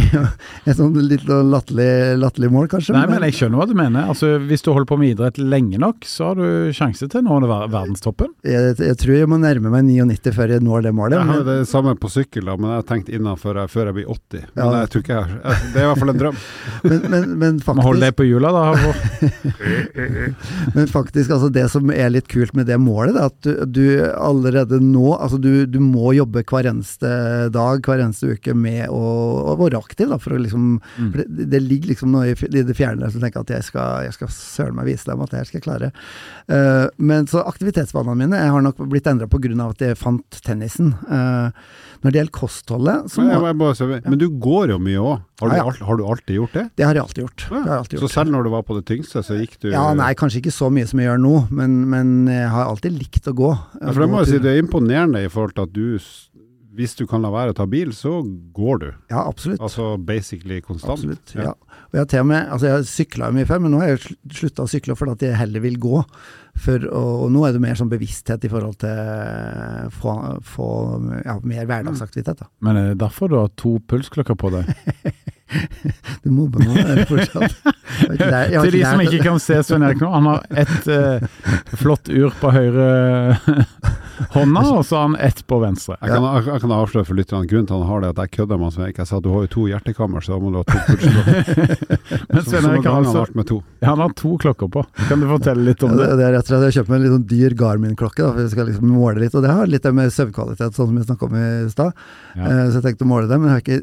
[0.68, 2.94] et sånn litt latterlig, latterlig mål, kanskje.
[2.96, 4.08] Nei, men jeg skjønner hva du mener.
[4.12, 7.24] Altså, Hvis du holder på med idrett lenge nok, så har du sjanse til å
[7.40, 8.32] nå ver- verdenstoppen.
[8.44, 11.18] jeg, jeg tror jeg må nærme meg 99 før jeg når det målet.
[11.20, 14.08] Jeg har det samme på sykkel, da, men jeg har tenkt innenfor før jeg blir
[14.16, 14.46] 80.
[14.56, 14.80] Men Ja.
[14.80, 16.40] jeg tror ikke jeg har Det er i hvert fall en drøm.
[16.90, 18.00] men, men, men faktisk...
[18.00, 18.64] det faktisk, på hjula, da.
[20.74, 23.80] Men faktisk altså det som er litt kult med det målet, det er at du,
[23.80, 27.10] du allerede nå altså du, du må jobbe hver eneste
[27.54, 29.04] dag, hver eneste uke med å,
[29.52, 30.10] å være aktiv.
[30.10, 31.10] Da, for å liksom, Mm.
[31.12, 34.16] for det, det ligger liksom noe i, det fjerne som tenker at jeg skal, jeg
[34.16, 35.90] skal søren meg vise dem at det her skal jeg klare.
[36.50, 39.52] Uh, men så aktivitetsvanene mine jeg har nok blitt endra pga.
[39.68, 40.94] at jeg fant tennisen.
[41.08, 41.50] Uh,
[42.00, 45.02] når det gjelder kostholdet, så Men, må, jeg bare, så, men du går jo mye
[45.04, 45.18] òg.
[45.40, 45.66] Har, du Ja, ja.
[45.70, 46.64] alt- har du alltid gjort det?
[46.76, 47.46] det har jeg alltid gjort.
[47.50, 47.60] Ja.
[47.64, 50.12] Jeg alltid Så selv når du var på det tyngste, så gikk du Ja, nei,
[50.14, 53.34] kanskje ikke så mye som jeg gjør nå, men, men jeg har alltid likt å
[53.34, 53.50] gå.
[53.80, 55.98] Ja, For jeg må jeg jo si det er imponerende i forhold til at du
[56.80, 58.20] Hvis du kan la være å ta bil, så
[58.54, 58.86] går du.
[59.10, 59.58] Ja, absolutt.
[59.60, 61.00] Altså basically konstant.
[61.02, 61.50] Absolutt, ja.
[61.90, 63.98] Og jeg har til og med, altså jeg sykla mye før, men nå har jeg
[64.04, 66.04] sl- slutta å sykle fordi at jeg heller vil gå.
[66.60, 70.14] For, og, og nå er det mer sånn bevissthet i forhold til få,
[70.46, 70.68] få
[71.26, 72.38] ja, mer hverdagsaktivitet.
[72.44, 72.48] Da.
[72.62, 74.70] Men er det derfor du har to pulsklokker på deg?
[76.24, 77.54] Du mobber meg fortsatt.
[78.20, 81.24] Lært- Til de som ikke kan se Svein Erik nå, han har ett eh,
[81.80, 82.86] flott ur på høyre
[84.34, 85.96] hånda, og så har han ett på venstre.
[86.00, 88.20] Jeg kan, jeg, jeg kan avsløre for lytterne grunnen til at han har det, at
[88.24, 89.00] jeg kødder med han Svein Erik.
[89.02, 91.14] Jeg sa at du har jo to hjertekammer, så da må du ha to pulser.
[92.34, 93.60] Men Svein Erik har han altså to.
[93.80, 94.84] ja, han har to klokker på.
[95.08, 96.18] Kan du fortelle litt om Ja, det, det?
[96.20, 98.42] det er rett og slett Jeg har kjøpt meg en litt sånn dyr Garmin-klokke, for
[98.44, 99.34] jeg skal liksom måle litt.
[99.38, 102.04] Og det har litt det med søvnkvalitet, sånn som vi snakka om i stad.
[102.36, 102.44] Ja.
[102.44, 103.80] Eh, så jeg tenkte å måle det, men jeg, har ikke,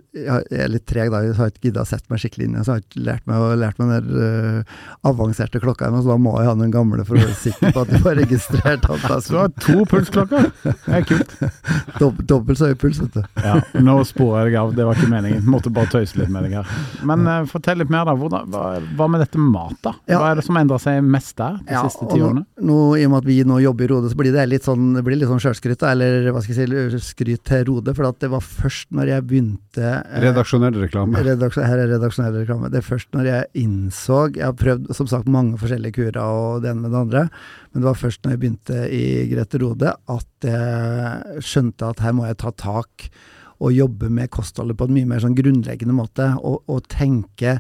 [0.54, 2.64] jeg er litt treg da, Jeg har ikke gidda å sette meg skikkelig inn i.
[2.66, 4.76] Så har jeg ikke lært meg, lært meg den eh,
[5.08, 7.84] avanserte klokka ennå, så da må jeg ha den gamle for å være sikker på
[7.86, 8.88] at jeg får registrert
[9.28, 10.50] du har to pulsklokker?
[10.64, 11.34] Det er kult.
[12.02, 13.24] dob dobbelt så høy puls, vet du.
[13.44, 15.44] Ja, nå sporer jeg deg av, det var ikke meningen.
[15.50, 16.72] Måtte bare tøyse litt med deg her.
[17.08, 18.16] Men uh, fortell litt mer, da.
[18.18, 18.64] Hvordan, hva,
[19.00, 19.94] hva med dette med mat, da?
[20.10, 22.46] Hva er det som endrer seg mest der de siste ti årene?
[22.68, 24.92] nå, I og med at vi nå jobber i Rode, så blir det litt sånn,
[24.98, 27.96] det blir litt sånn sjølskryt, eller hva skal jeg si, skryt til Rode.
[27.98, 31.24] For at det var først når jeg begynte uh, Redaksjonell reklame.
[31.26, 32.72] Redaksjon, her er redaksjonell reklame.
[32.74, 36.62] Det er først når jeg innså Jeg har prøvd som sagt mange forskjellige kurer og
[36.64, 37.24] det ene med det andre,
[37.72, 42.16] men det var først når jeg begynte i Grete Rode at jeg skjønte at her
[42.18, 43.10] må jeg ta tak
[43.58, 47.58] og jobbe med kostholdet på en mye mer sånn grunnleggende måte, og, og tenke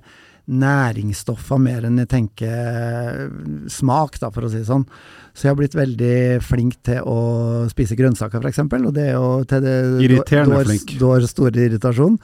[0.47, 3.25] næringsstoffer mer enn jeg tenker
[3.71, 4.85] smak, da, for å si det sånn.
[5.35, 7.17] Så jeg har blitt veldig flink til å
[7.71, 9.75] spise grønnsaker, f.eks., og det er jo til det
[10.07, 10.95] Irriterende flink.
[11.01, 12.15] dår store irritasjon.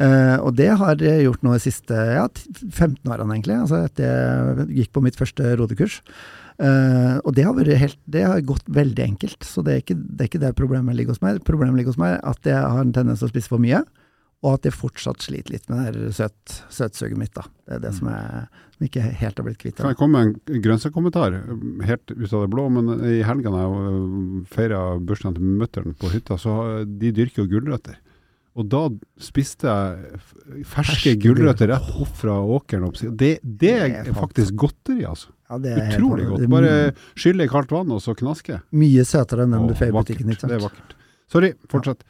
[0.00, 2.26] Eh, og det har jeg gjort nå de siste ja,
[2.70, 3.58] 15 årene, egentlig.
[3.60, 6.00] Altså etter jeg gikk på mitt første rodekurs.
[6.60, 10.20] Uh, og det har, helt, det har gått veldig enkelt, så det er, ikke, det
[10.20, 11.38] er ikke det problemet ligger hos meg.
[11.46, 13.80] Problemet ligger hos meg at jeg har en tendens til å spise for mye,
[14.44, 17.32] og at jeg fortsatt sliter litt med det søt, søtsuget mitt.
[17.32, 17.46] da.
[17.64, 18.44] Det er det som, jeg
[18.76, 19.80] som ikke helt har blitt kvitt.
[19.80, 21.38] Kan jeg komme med en grønnsakskommentar,
[21.88, 22.68] helt ut av det blå?
[22.76, 27.50] Men i helga da jeg feira bursdagen til mutter'n på hytta, så de dyrker jo
[27.56, 27.96] gulrøtter.
[28.58, 28.80] Og da
[29.22, 32.88] spiste jeg ferske gulrøtter rett opp fra åkeren.
[32.88, 32.98] opp.
[32.98, 35.30] Det, det er faktisk godteri, altså.
[35.50, 36.46] Ja, det er Utrolig godt.
[36.50, 36.74] Bare
[37.18, 38.60] skylle i kaldt vann, og så knaske.
[38.74, 40.34] Mye søtere enn den vakkert.
[40.42, 40.96] Det er vakkert.
[41.30, 42.02] Sorry, fortsett.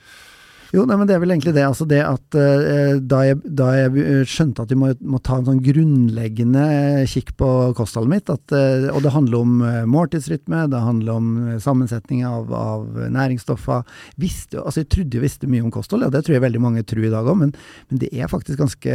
[0.70, 1.64] Jo, nei, men det er vel egentlig det.
[1.66, 5.40] Altså det at eh, da, jeg, da jeg eh, skjønte at jeg må, må ta
[5.40, 6.62] en sånn grunnleggende
[7.10, 11.32] kikk på kostholdet mitt, at, eh, og det handler om eh, måltidsrytme, det handler om
[11.48, 13.82] eh, sammensetning av, av næringsstoffer
[14.22, 16.86] visste, altså Jeg trodde jeg visste mye om kosthold, og det tror jeg veldig mange
[16.86, 17.54] tror i dag òg, men,
[17.90, 18.94] men det er faktisk ganske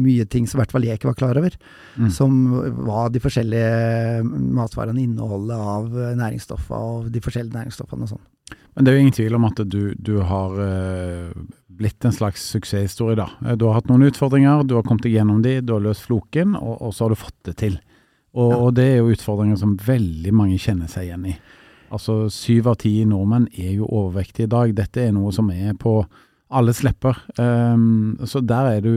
[0.00, 1.60] mye ting som i hvert fall jeg ikke var klar over,
[2.00, 2.06] Mm.
[2.14, 2.32] som
[2.86, 4.22] hva de forskjellige
[4.56, 8.22] matvarene inneholder av eh, næringsstoffer, og de forskjellige næringsstoffene og sånn.
[8.74, 11.30] Men det er jo ingen tvil om at du, du har eh,
[11.80, 13.28] blitt en slags suksesshistorie, da.
[13.44, 16.06] Eh, Du har hatt noen utfordringer, du har kommet deg gjennom de, du har løst
[16.06, 17.80] floken, og, og så har du fått det til.
[18.30, 21.36] Og, og det er jo utfordringer som veldig mange kjenner seg igjen i.
[21.90, 24.74] Altså syv av ti nordmenn er jo overvektige i dag.
[24.78, 25.96] Dette er noe som er på
[26.54, 27.18] alles lepper.
[27.38, 28.92] Um, så der er du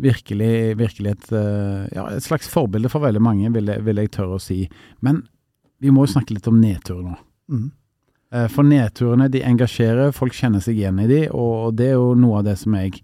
[0.00, 4.12] virkelig, virkelig et, eh, ja, et slags forbilde for veldig mange, vil jeg, vil jeg
[4.16, 4.62] tørre å si.
[5.04, 5.22] Men
[5.80, 7.14] vi må jo snakke litt om nedtur nå.
[7.52, 7.70] Mm.
[8.34, 12.14] Eh, For nedturene de engasjerer, folk kjenner seg igjen i de, og det er jo
[12.18, 12.98] noe av det som jeg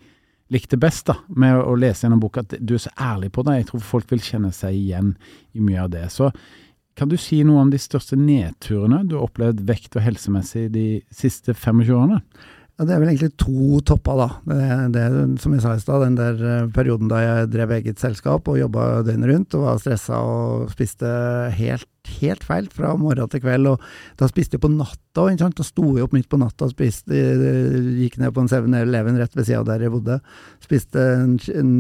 [0.53, 3.61] likte best da, med å lese gjennom boka, at du er så ærlig på det.
[3.61, 5.15] Jeg tror folk vil kjenne seg igjen
[5.57, 6.05] i mye av det.
[6.13, 6.29] Så
[6.99, 10.87] kan du si noe om de største nedturene du har opplevd vekt- og helsemessig de
[11.15, 12.21] siste 25 årene?
[12.83, 14.25] Ja, det er vel egentlig to topper, da.
[14.91, 15.03] Det, det
[15.39, 18.57] som jeg sa i stad, den der eh, perioden da jeg drev eget selskap og
[18.59, 21.07] jobba døgnet rundt og var stressa og spiste
[21.55, 21.87] helt,
[22.19, 23.69] helt feil fra morgen til kveld.
[23.71, 23.85] Og
[24.19, 25.61] da spiste jeg på natta, ikke sant.
[25.63, 29.23] Da sto jeg opp midt på natta og spiste, eh, gikk ned på en 7-Eleven
[29.23, 30.19] rett ved sida av der jeg bodde.
[30.67, 31.73] Spiste en, en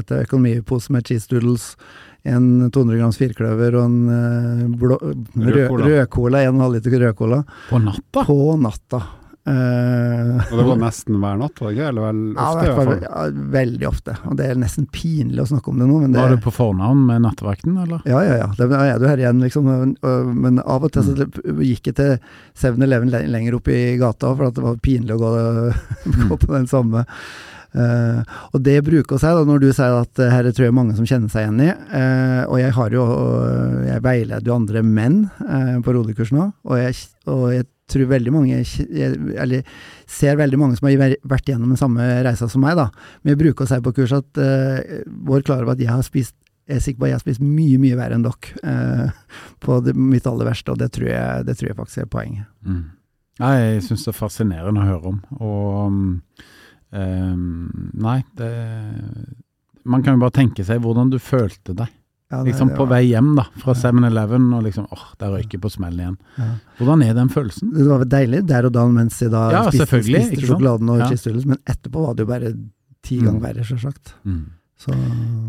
[0.00, 1.74] eh, økonomipose med cheese doodles.
[2.24, 8.24] En 200 grams firkløver og en blå, rød, rødcola, 1,5 liter rødcola, På natta?
[8.24, 9.04] på natta.
[9.48, 11.88] Eh, Og det var nesten hver natt, var det ikke?
[11.92, 13.02] Eller vel ofte, ja, fall, i hvert fall.
[13.06, 14.16] ja, veldig ofte.
[14.28, 16.54] Og det er nesten pinlig å snakke om det nå, men det Var du på
[16.58, 18.02] fornavn med nattevakten, eller?
[18.08, 18.48] Ja, ja, ja.
[18.58, 19.70] Da er du her igjen, liksom.
[20.36, 21.28] Men av og til så
[21.64, 22.16] gikk jeg til
[22.60, 25.32] 7-Eleven lenger opp i gata, for det var pinlig å gå,
[26.32, 27.06] gå på den samme.
[27.76, 28.22] Uh,
[28.56, 30.94] og det bruker å si, da, når du sier at uh, her tror jeg mange
[30.96, 33.02] som kjenner seg igjen i, Uh, og jeg har jo
[33.84, 35.18] Jeg veileder jo andre menn
[35.84, 36.94] på rodekurs nå, og jeg,
[37.28, 38.58] og jeg tror veldig mange
[39.40, 39.62] Eller
[40.06, 42.90] ser veldig mange som har vært- gjennom den samme reisa som meg, da.
[43.22, 46.04] Men jeg bruker å si på kurs at uh, vår klar over at jeg har
[46.06, 46.34] spist
[46.68, 49.10] jeg er sikker på at jeg har spist mye, mye verre enn dere uh,
[49.64, 52.44] på det, mitt aller verste, og det tror jeg, det tror jeg faktisk er poenget.
[52.60, 52.82] Mm.
[53.40, 55.20] Nei, jeg syns det er fascinerende å høre om.
[55.40, 55.78] Og
[56.92, 58.50] um, Nei, det
[59.88, 61.88] Man kan jo bare tenke seg hvordan du følte deg.
[62.30, 65.56] Ja, nei, Liksom på var- vei hjem da, fra 7-Eleven, og liksom åh, der røyker
[65.56, 66.18] jeg på smell igjen.
[66.36, 66.48] Ja.
[66.78, 67.70] Hvordan er den følelsen?
[67.72, 70.98] Det var vel deilig der og da mens jeg da Ja, spiste, spiste sjokoladen og
[70.98, 71.08] Ja.
[71.08, 72.52] cheese men etterpå var det jo bare
[73.02, 73.24] ti Mm.
[73.24, 74.12] ganger verre, selvsagt.
[74.78, 74.92] Så,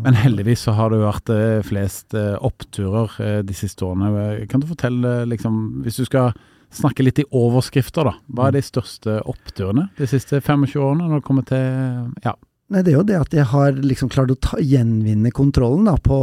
[0.02, 4.48] Men heldigvis så har det jo vært eh, flest eh, oppturer eh, de siste årene.
[4.48, 6.32] Kan du fortelle, liksom, hvis du skal
[6.72, 8.14] snakke litt i overskrifter, da.
[8.32, 12.34] Hva er de største oppturene de siste 25 årene når det kommer til Ja.
[12.70, 15.96] Nei, det er jo det at jeg har liksom klart å ta, gjenvinne kontrollen da,
[15.98, 16.18] på,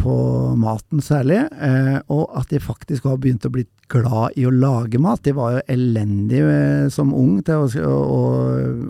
[0.00, 0.14] på
[0.56, 4.96] maten særlig, eh, og at jeg faktisk har begynt å bli glad i å lage
[5.00, 5.28] mat.
[5.28, 8.22] Jeg var jo elendig eh, som ung til å, å,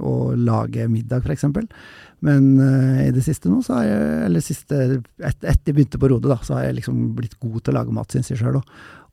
[0.06, 1.48] å lage middag, f.eks.
[2.22, 4.78] Men eh, i det siste nå, så har jeg, eller siste,
[5.18, 7.78] et, etter jeg begynte på Rode, da, så har jeg liksom blitt god til å
[7.80, 8.60] lage mat, syns jeg sjøl.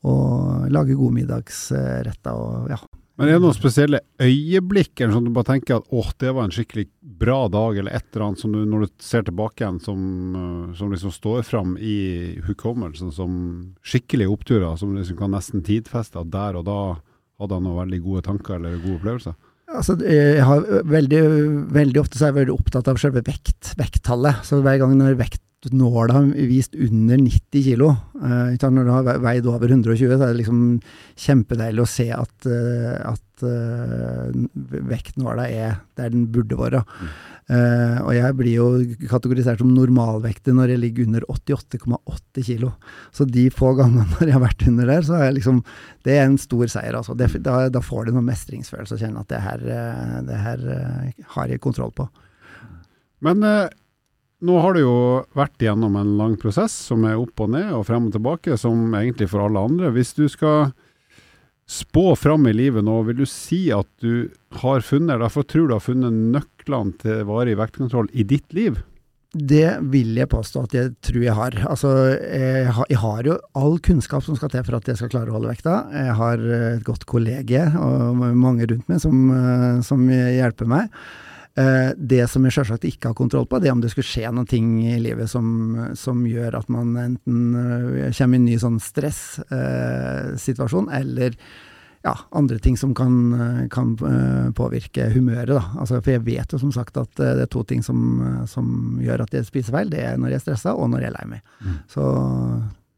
[0.06, 2.78] Og lage gode middagsretter og ja.
[3.16, 6.48] Men er det noen spesielle øyeblikk eller sånn du bare tenker at åh, det var
[6.48, 6.90] en skikkelig
[7.22, 10.02] bra dag, eller et eller annet som du, når du ser tilbake igjen, som,
[10.36, 11.96] øh, som liksom står fram i
[12.44, 13.38] hukommelsen som
[13.88, 16.80] skikkelige oppturer, som liksom kan nesten tidfeste at der og da
[17.40, 19.40] hadde han noen veldig gode tanker eller gode opplevelser?
[19.76, 21.22] Altså, jeg har veldig,
[21.74, 24.44] veldig ofte så er jeg veldig opptatt av selve vekt, vekttallet.
[24.46, 25.18] Så hver gang når
[25.66, 30.32] vektnåla har vist under 90 kilo, Uh, når du har veid over 120, så er
[30.32, 30.80] det liksom
[31.20, 34.32] kjempedeilig å se at, uh, at uh,
[34.88, 36.82] vektnåla er der den burde være.
[37.52, 38.68] Uh, og jeg blir jo
[39.12, 42.72] kategorisert som normalvektig når jeg ligger under 88,8 kilo.
[43.14, 45.62] Så de få gangene når jeg har vært under der, så er liksom
[46.02, 47.14] Det er en stor seier, altså.
[47.20, 50.70] Det, da, da får du noen mestringsfølelse og kjenner at det her, eh, det her
[50.80, 52.08] eh, har jeg kontroll på.
[53.26, 53.68] Men eh,
[54.46, 54.98] nå har du jo
[55.38, 58.94] vært gjennom en lang prosess som er opp og ned og frem og tilbake, som
[58.98, 59.94] egentlig for alle andre.
[59.96, 60.72] Hvis du skal
[61.66, 64.30] spå fram i livet nå, vil du si at du
[64.62, 68.78] har funnet, derfor tror du har funnet nøklene til varig vektkontroll i ditt liv?
[69.36, 71.58] Det vil jeg påstå at jeg tror jeg har.
[71.68, 75.36] Altså, jeg har, jo all kunnskap som skal til for at jeg skal klare å
[75.36, 75.82] holde vekta.
[75.92, 80.88] Jeg har et godt kollege og mange rundt meg som, eh, som hjelper meg.
[81.56, 84.32] Eh, Det som jeg selvsagt ikke har kontroll på, det er om det skulle skje
[84.32, 85.46] noen ting i livet som,
[85.96, 91.32] som gjør at man enten eh, kommer i en ny sånn stressituasjon, eller
[92.06, 95.56] ja, andre ting som kan, eh, kan eh, påvirke humøret.
[95.56, 95.64] Da.
[95.80, 98.46] Altså, for jeg vet jo som sagt at eh, det er to ting som, eh,
[98.52, 99.90] som gjør at jeg spiser feil.
[99.90, 101.42] Det er når jeg er stressa, og når jeg er lei meg.
[101.64, 101.78] Mm.
[101.90, 102.04] Så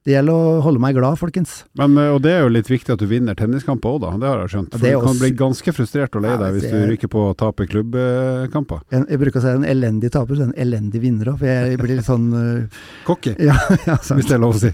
[0.08, 1.66] det gjelder å holde meg glad, folkens.
[1.76, 4.12] Men, eh, og det er jo litt viktig at du vinner tenniskamper òg, da.
[4.22, 4.78] Det har jeg skjønt.
[4.78, 7.12] For er du kan bli ganske frustrert og lei Ja, deg hvis du er- ryker
[7.12, 8.82] på å tape klubbkamper.
[8.90, 11.40] Jeg, jeg bruker å si en elendig taper, så en elendig vinner òg.
[11.44, 12.70] For jeg blir litt sånn
[13.04, 14.72] Cocky, Ja, ja hvis det er lov å si.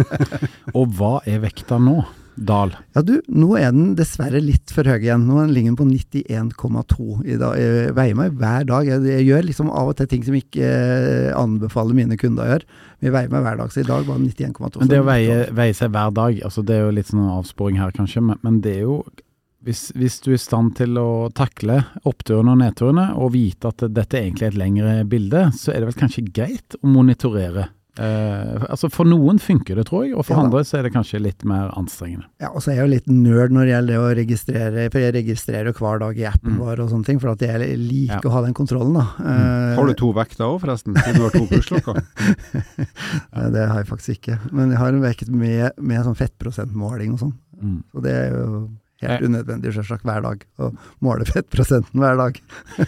[0.78, 2.02] Og hva er vekta nå?
[2.40, 2.72] Dahl.
[2.96, 5.26] Ja du, nå er den dessverre litt for høy igjen.
[5.28, 7.56] Nå ligger den på 91,2 i dag.
[7.60, 8.88] Jeg veier meg hver dag.
[8.88, 12.52] Jeg, jeg gjør liksom av og til ting som ikke eh, anbefaler mine kunder å
[12.54, 12.78] gjøre.
[12.98, 14.82] Men jeg veier meg hver dag, så i dag var den 91,2.
[14.82, 17.80] Men det å veie, veie seg hver dag, altså det er jo litt sånn avsporing
[17.80, 19.02] her kanskje, men, men det er jo
[19.66, 23.84] hvis, hvis, du er i stand til å takle oppturene og nedturene, og vite at
[23.92, 27.68] dette egentlig er et lengre bilde, så er det vel kanskje greit å monitorere
[28.00, 30.92] Eh, altså For noen funker det, tror jeg, og for ja, andre så er det
[30.94, 32.30] kanskje litt mer anstrengende.
[32.40, 35.04] Ja, og så er jeg jo litt nerd når det gjelder det å registrere, for
[35.04, 36.62] jeg registrerer hver dag i appen mm.
[36.62, 38.30] vår og sånne ting, for at jeg liker ja.
[38.30, 39.06] å ha den kontrollen, da.
[39.18, 39.28] Mm.
[39.28, 42.00] Uh, har du to vekter òg, forresten, siden du har to puslokker?
[43.56, 47.24] det har jeg faktisk ikke, men jeg har en vekt med, med sånn fettprosentmåling og
[47.26, 47.36] sånn.
[47.60, 47.80] Mm.
[47.92, 48.46] Så det er jo
[49.00, 50.70] Helt unødvendig selvsagt hver dag, å
[51.04, 52.40] måle fettprosenten hver dag.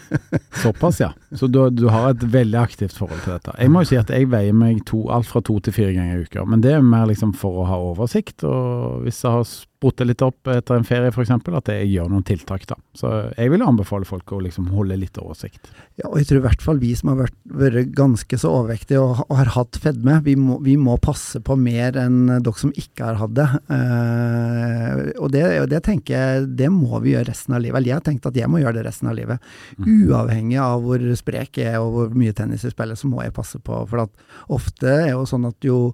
[0.62, 1.10] Såpass, ja.
[1.32, 3.54] Så du, du, har et veldig aktivt forhold til dette.
[3.56, 6.20] Jeg må jo si at jeg veier meg to, alt fra to til fire ganger
[6.20, 8.44] i uka, men det er mer liksom for å ha oversikt.
[8.44, 9.48] Og hvis jeg har
[9.82, 12.66] sprutte litt opp etter en ferie f.eks., at jeg gjør noen tiltak.
[12.70, 12.76] da.
[12.94, 15.72] Så jeg vil anbefale folk å liksom holde litt oversikt.
[15.98, 19.02] Ja, og jeg tror i hvert fall vi som har vært, vært ganske så overvektige
[19.02, 22.70] og, og, har hatt fedme, vi må, vi må, passe på mer enn dere som
[22.78, 23.48] ikke har hatt det.
[23.74, 27.80] Eh, og det, det, tenker jeg, det må vi gjøre resten av livet.
[27.80, 29.52] Eller jeg har tenkt at jeg må gjøre det resten av livet.
[29.80, 29.92] Mm.
[30.12, 33.34] Uavhengig av hvor sprek jeg er og hvor mye tennis jeg spiller, så må jeg
[33.34, 33.82] passe på.
[33.90, 34.06] For
[34.52, 35.88] ofte er jo sånn at jo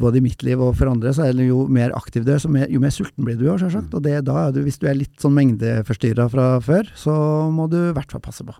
[0.00, 2.44] både i mitt liv og for andre, så er det jo mer aktiv du er,
[2.70, 3.92] jo mer sulten blir du jo, selvsagt.
[3.94, 7.16] Og det, da du, hvis du er litt sånn mengdeforstyrra fra før, så
[7.52, 8.56] må du i hvert fall passe på.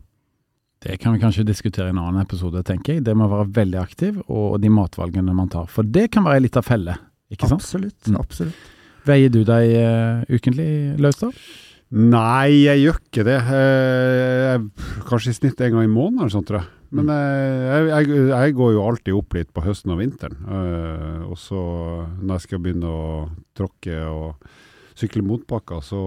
[0.85, 3.05] Det kan vi kanskje diskutere i en annen episode, tenker jeg.
[3.07, 5.71] Det må være veldig aktiv, og de matvalgene man tar.
[5.73, 6.99] For det kan være litt av felle,
[7.33, 7.65] ikke sant?
[7.65, 8.01] Absolutt.
[8.11, 8.19] Mm.
[8.21, 8.73] absolutt.
[9.09, 10.69] Veier du deg uh, ukentlig,
[11.01, 11.33] Laustad?
[11.95, 13.37] Nei, jeg gjør ikke det.
[13.47, 14.65] Uh,
[15.07, 16.71] kanskje i snitt en gang i måneden eller sånt, tror jeg.
[16.95, 20.37] Men eh, jeg, jeg, går jo alltid opp litt på høsten og vinteren.
[20.47, 21.63] Uh, og så
[22.21, 23.07] når jeg skal begynne å
[23.59, 24.45] tråkke og
[24.95, 26.01] sykle motbakker, så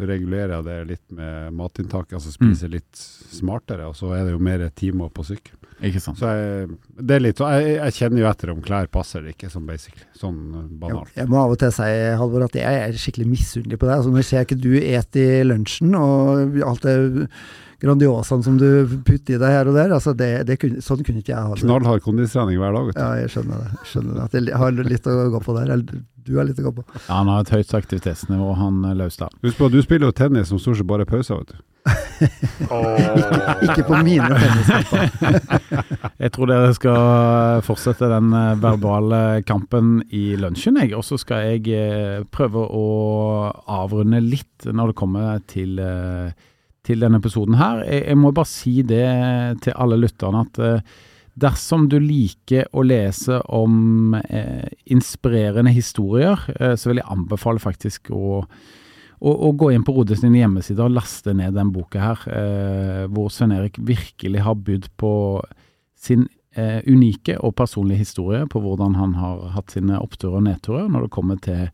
[0.00, 2.18] regulerer jeg det litt med matinntaket.
[2.18, 2.74] Altså spiser mm.
[2.76, 5.56] litt smartere, og så er det jo mer timer på sykkel.
[5.84, 6.20] Ikke sant.
[6.20, 6.68] Så jeg,
[7.00, 10.06] det er litt, jeg, jeg kjenner jo etter om klær passer eller ikke, sånn basically.
[10.16, 10.38] Sånn
[10.80, 11.10] banalt.
[11.14, 11.90] Jeg, jeg må av og til si,
[12.20, 13.98] Halvor, at jeg er skikkelig misunnelig på deg.
[13.98, 16.96] Altså, når jeg ser ikke du et i lunsjen, og alt det
[17.84, 18.68] Grandiosaen som du
[19.04, 19.92] putter i deg her og der.
[19.92, 21.64] Altså det, det kunne, sånn kunne ikke jeg ha det.
[21.66, 22.92] Knallhard kondistrening hver dag.
[22.96, 23.82] Ja, jeg skjønner det.
[23.90, 24.24] Skjønner det.
[24.24, 25.72] At jeg har litt å gå på der.
[25.74, 26.84] Eller du har litt å gå på.
[26.94, 29.34] Ja, Han har et høyt aktivitetsnivå, han eh, Laustad.
[29.44, 31.62] Husk på at du spiller jo tennis som stort sett bare pauser, vet du.
[33.66, 35.02] ikke på mine tenniskamper.
[36.24, 40.94] jeg tror dere skal fortsette den eh, verbale kampen i lunsjen, jeg.
[40.96, 42.86] Og så skal jeg eh, prøve å
[43.82, 45.80] avrunde litt når det kommer til
[46.84, 47.78] til denne episoden her.
[47.88, 49.06] Jeg, jeg, må bare si det
[49.64, 50.58] til alle lytterne at
[51.34, 58.12] dersom du liker å lese om eh, inspirerende historier, eh, så vil jeg anbefale faktisk
[58.14, 62.22] å, å, å gå inn på Rode sine hjemmesider og laste ned den boka her,
[62.30, 65.14] eh, hvor Svein Erik virkelig har budd på
[65.98, 70.88] sin eh, unike og personlige historie på hvordan han har hatt sine oppturer og nedturer
[70.92, 71.66] når det kommer til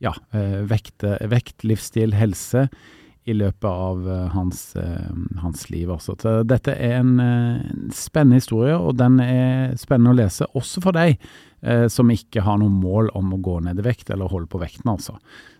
[0.00, 2.68] ja, eh, vekt, vekt, livsstil, helse
[3.30, 5.10] i løpet av uh, hans, uh,
[5.42, 5.90] hans, liv.
[5.94, 6.16] Også.
[6.20, 7.62] Så dette er en uh,
[7.94, 11.20] spennende historie, og den er spennende å lese også for deg
[11.92, 14.88] som ikke har noe mål om å gå ned i vekt eller holde på vekten.
[14.88, 15.18] altså.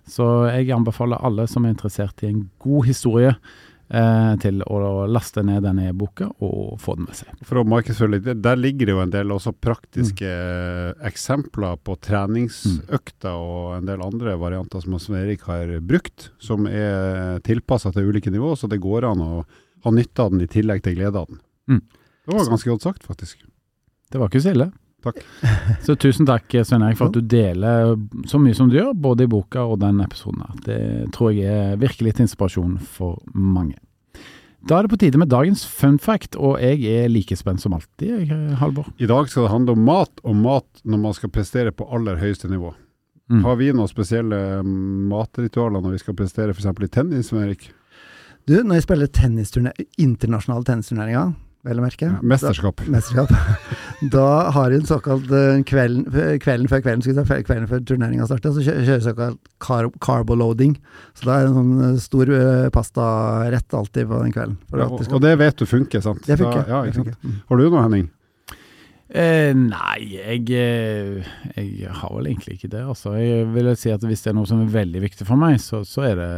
[0.09, 4.81] Så jeg anbefaler alle som er interessert i en god historie, eh, til å
[5.11, 7.33] laste ned denne e-boka og få den med seg.
[7.43, 11.01] For å markedsføre litt, Der ligger det jo en del også praktiske mm.
[11.11, 13.49] eksempler på treningsøkter mm.
[13.51, 18.31] og en del andre varianter som Svein Erik har brukt, som er tilpassa til ulike
[18.31, 19.33] nivåer, så det går an å
[19.85, 21.43] ha nytte av den i tillegg til glede av den.
[21.71, 21.83] Mm.
[22.27, 23.43] Det var ganske godt sagt, faktisk.
[24.11, 24.71] Det var ikke så ille.
[25.05, 25.21] Takk.
[25.87, 27.95] Så tusen takk, Svein Erik, for at du deler
[28.29, 30.43] så mye som du gjør, både i boka og den episoden.
[30.45, 30.59] her.
[30.67, 33.79] Det tror jeg er virkelig til inspirasjon for mange.
[34.69, 37.73] Da er det på tide med dagens fun fact, og jeg er like spent som
[37.73, 38.29] alltid,
[38.61, 38.91] Halvor.
[39.01, 42.21] I dag skal det handle om mat, og mat når man skal prestere på aller
[42.21, 42.75] høyeste nivå.
[43.31, 43.45] Mm.
[43.47, 46.67] Har vi noen spesielle matritualer når vi skal prestere f.eks.
[46.67, 47.71] i tennis, Svein Erik?
[48.49, 49.09] Du, når jeg spiller
[50.01, 51.33] internasjonale tennisturneringer,
[51.67, 52.09] vel å merke.
[52.09, 52.81] Ja, mesterskap.
[52.81, 53.33] Da, mesterskap.
[54.15, 56.07] da har hun såkalt uh, kvelden,
[56.41, 57.15] kvelden, før kvelden, si,
[57.49, 60.79] kvelden før turneringa starter, så kjører, såkalt car carboloading.
[61.19, 64.57] Så da er det en sånn eh, stor uh, pastarett alltid på den kvelden.
[64.73, 66.25] Ja, og, og, det vet du funker, sant?
[66.25, 66.65] Det funker.
[66.65, 67.21] Da, ja, det funker.
[67.21, 67.45] Sant?
[67.51, 68.09] Har du noe, Henning?
[69.11, 72.85] Eh, nei, jeg, jeg, har vel egentlig ikke det.
[72.93, 73.17] Altså.
[73.19, 75.83] Jeg vil si at Hvis det er noe som er veldig viktig for meg, så,
[75.85, 76.31] så er det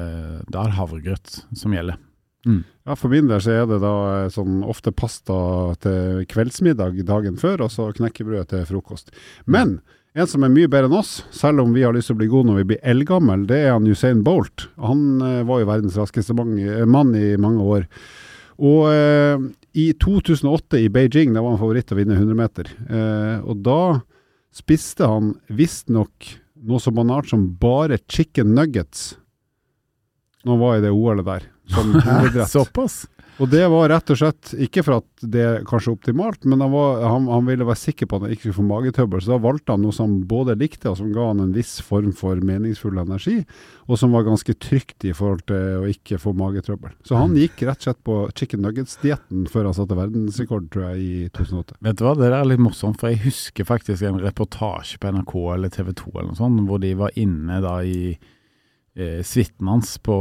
[0.50, 2.00] da er havregrøt som gjelder.
[2.46, 2.62] Mm.
[2.88, 5.34] Ja, For min del så er det da eh, sånn ofte pasta
[5.82, 9.12] til kveldsmiddag dagen før, og så knekkebrød til frokost.
[9.46, 9.78] Men
[10.12, 12.28] en som er mye bedre enn oss, selv om vi har lyst til å bli
[12.32, 14.66] gode når vi blir eldgammel, det er han Usain Bolt.
[14.82, 17.88] Han eh, var jo verdens raskeste eh, mann i mange år.
[18.62, 19.46] Og eh,
[19.78, 22.68] i 2008 i Beijing, da var han favoritt til å vinne 100 meter.
[22.90, 23.80] Eh, og da
[24.52, 26.34] spiste han visstnok
[26.68, 29.14] noe så banalt som bare chicken nuggets
[30.42, 32.50] når han var i det OL-et der, som hovedrett.
[32.50, 33.04] Såpass?
[33.40, 36.70] Og det var rett og slett ikke for at det er kanskje optimalt, men han,
[36.70, 39.38] var, han, han ville være sikker på at han ikke skulle få magetøbbel, så da
[39.42, 43.00] valgte han noe som både likte, og som ga han en viss form for meningsfull
[43.00, 43.38] energi,
[43.88, 46.92] og som var ganske trygt i forhold til å ikke få magetrøbbel.
[47.08, 51.00] Så han gikk rett og slett på chicken nuggets-dietten før han satte verdensrekord, tror jeg,
[51.00, 51.80] i 2008.
[51.88, 55.16] Vet du hva, det der er litt morsomt, for jeg husker faktisk en reportasje på
[55.16, 58.12] NRK eller TV 2 eller noe sånt, hvor de var inne da i
[58.96, 60.16] eh, suiten hans på,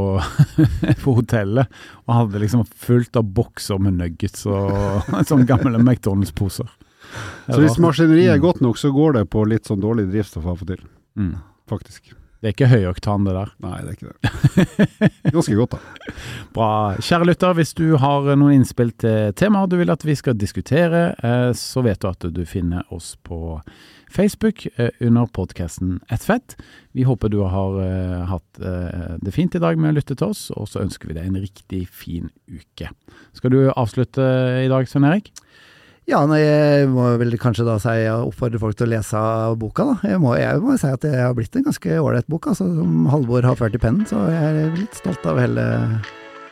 [1.04, 1.68] på hotellet,
[2.06, 6.70] og hadde liksom fullt av bokser med nuggets og sånne gamle McDonald's-poser.
[7.50, 8.44] Så hvis maskineriet er Mm.
[8.46, 10.80] godt nok, så går det på litt sånn dårlig drivstoff av og til,
[11.18, 11.34] mm.
[11.68, 12.14] faktisk.
[12.42, 13.50] Det er ikke høyoktan, det der.
[13.62, 15.10] Nei, det er ikke det.
[15.30, 16.14] Ganske godt, da.
[16.56, 16.70] Bra.
[16.98, 21.04] Kjære lytter, hvis du har noen innspill til temaer du vil at vi skal diskutere,
[21.22, 23.60] eh, så vet du at du finner oss på
[24.10, 26.56] Facebook eh, under podkasten Ett fett.
[26.98, 28.58] Vi håper du har eh, hatt
[29.22, 31.38] det fint i dag med å lytte til oss, og så ønsker vi deg en
[31.44, 32.90] riktig fin uke.
[33.38, 34.26] Skal du avslutte
[34.64, 35.30] i dag, Svein Erik?
[36.10, 39.20] Ja, jeg må vel kanskje da si jeg oppfordrer folk til å lese
[39.60, 40.10] boka, da.
[40.10, 43.06] Jeg må, jeg må si at det har blitt en ganske ålreit bok, altså, som
[43.12, 44.02] Halvor har ført i pennen.
[44.10, 45.66] Så jeg er litt stolt av hele,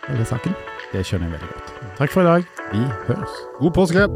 [0.07, 0.55] hele saken.
[0.93, 1.73] Det skjønner jeg veldig godt.
[1.99, 2.47] Takk for i dag.
[2.71, 3.41] Vi høres.
[3.59, 4.07] God påske!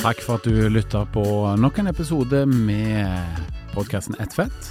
[0.00, 1.24] Takk for at du lytta på
[1.60, 3.42] nok en episode med
[3.74, 4.70] podkasten Ett fett.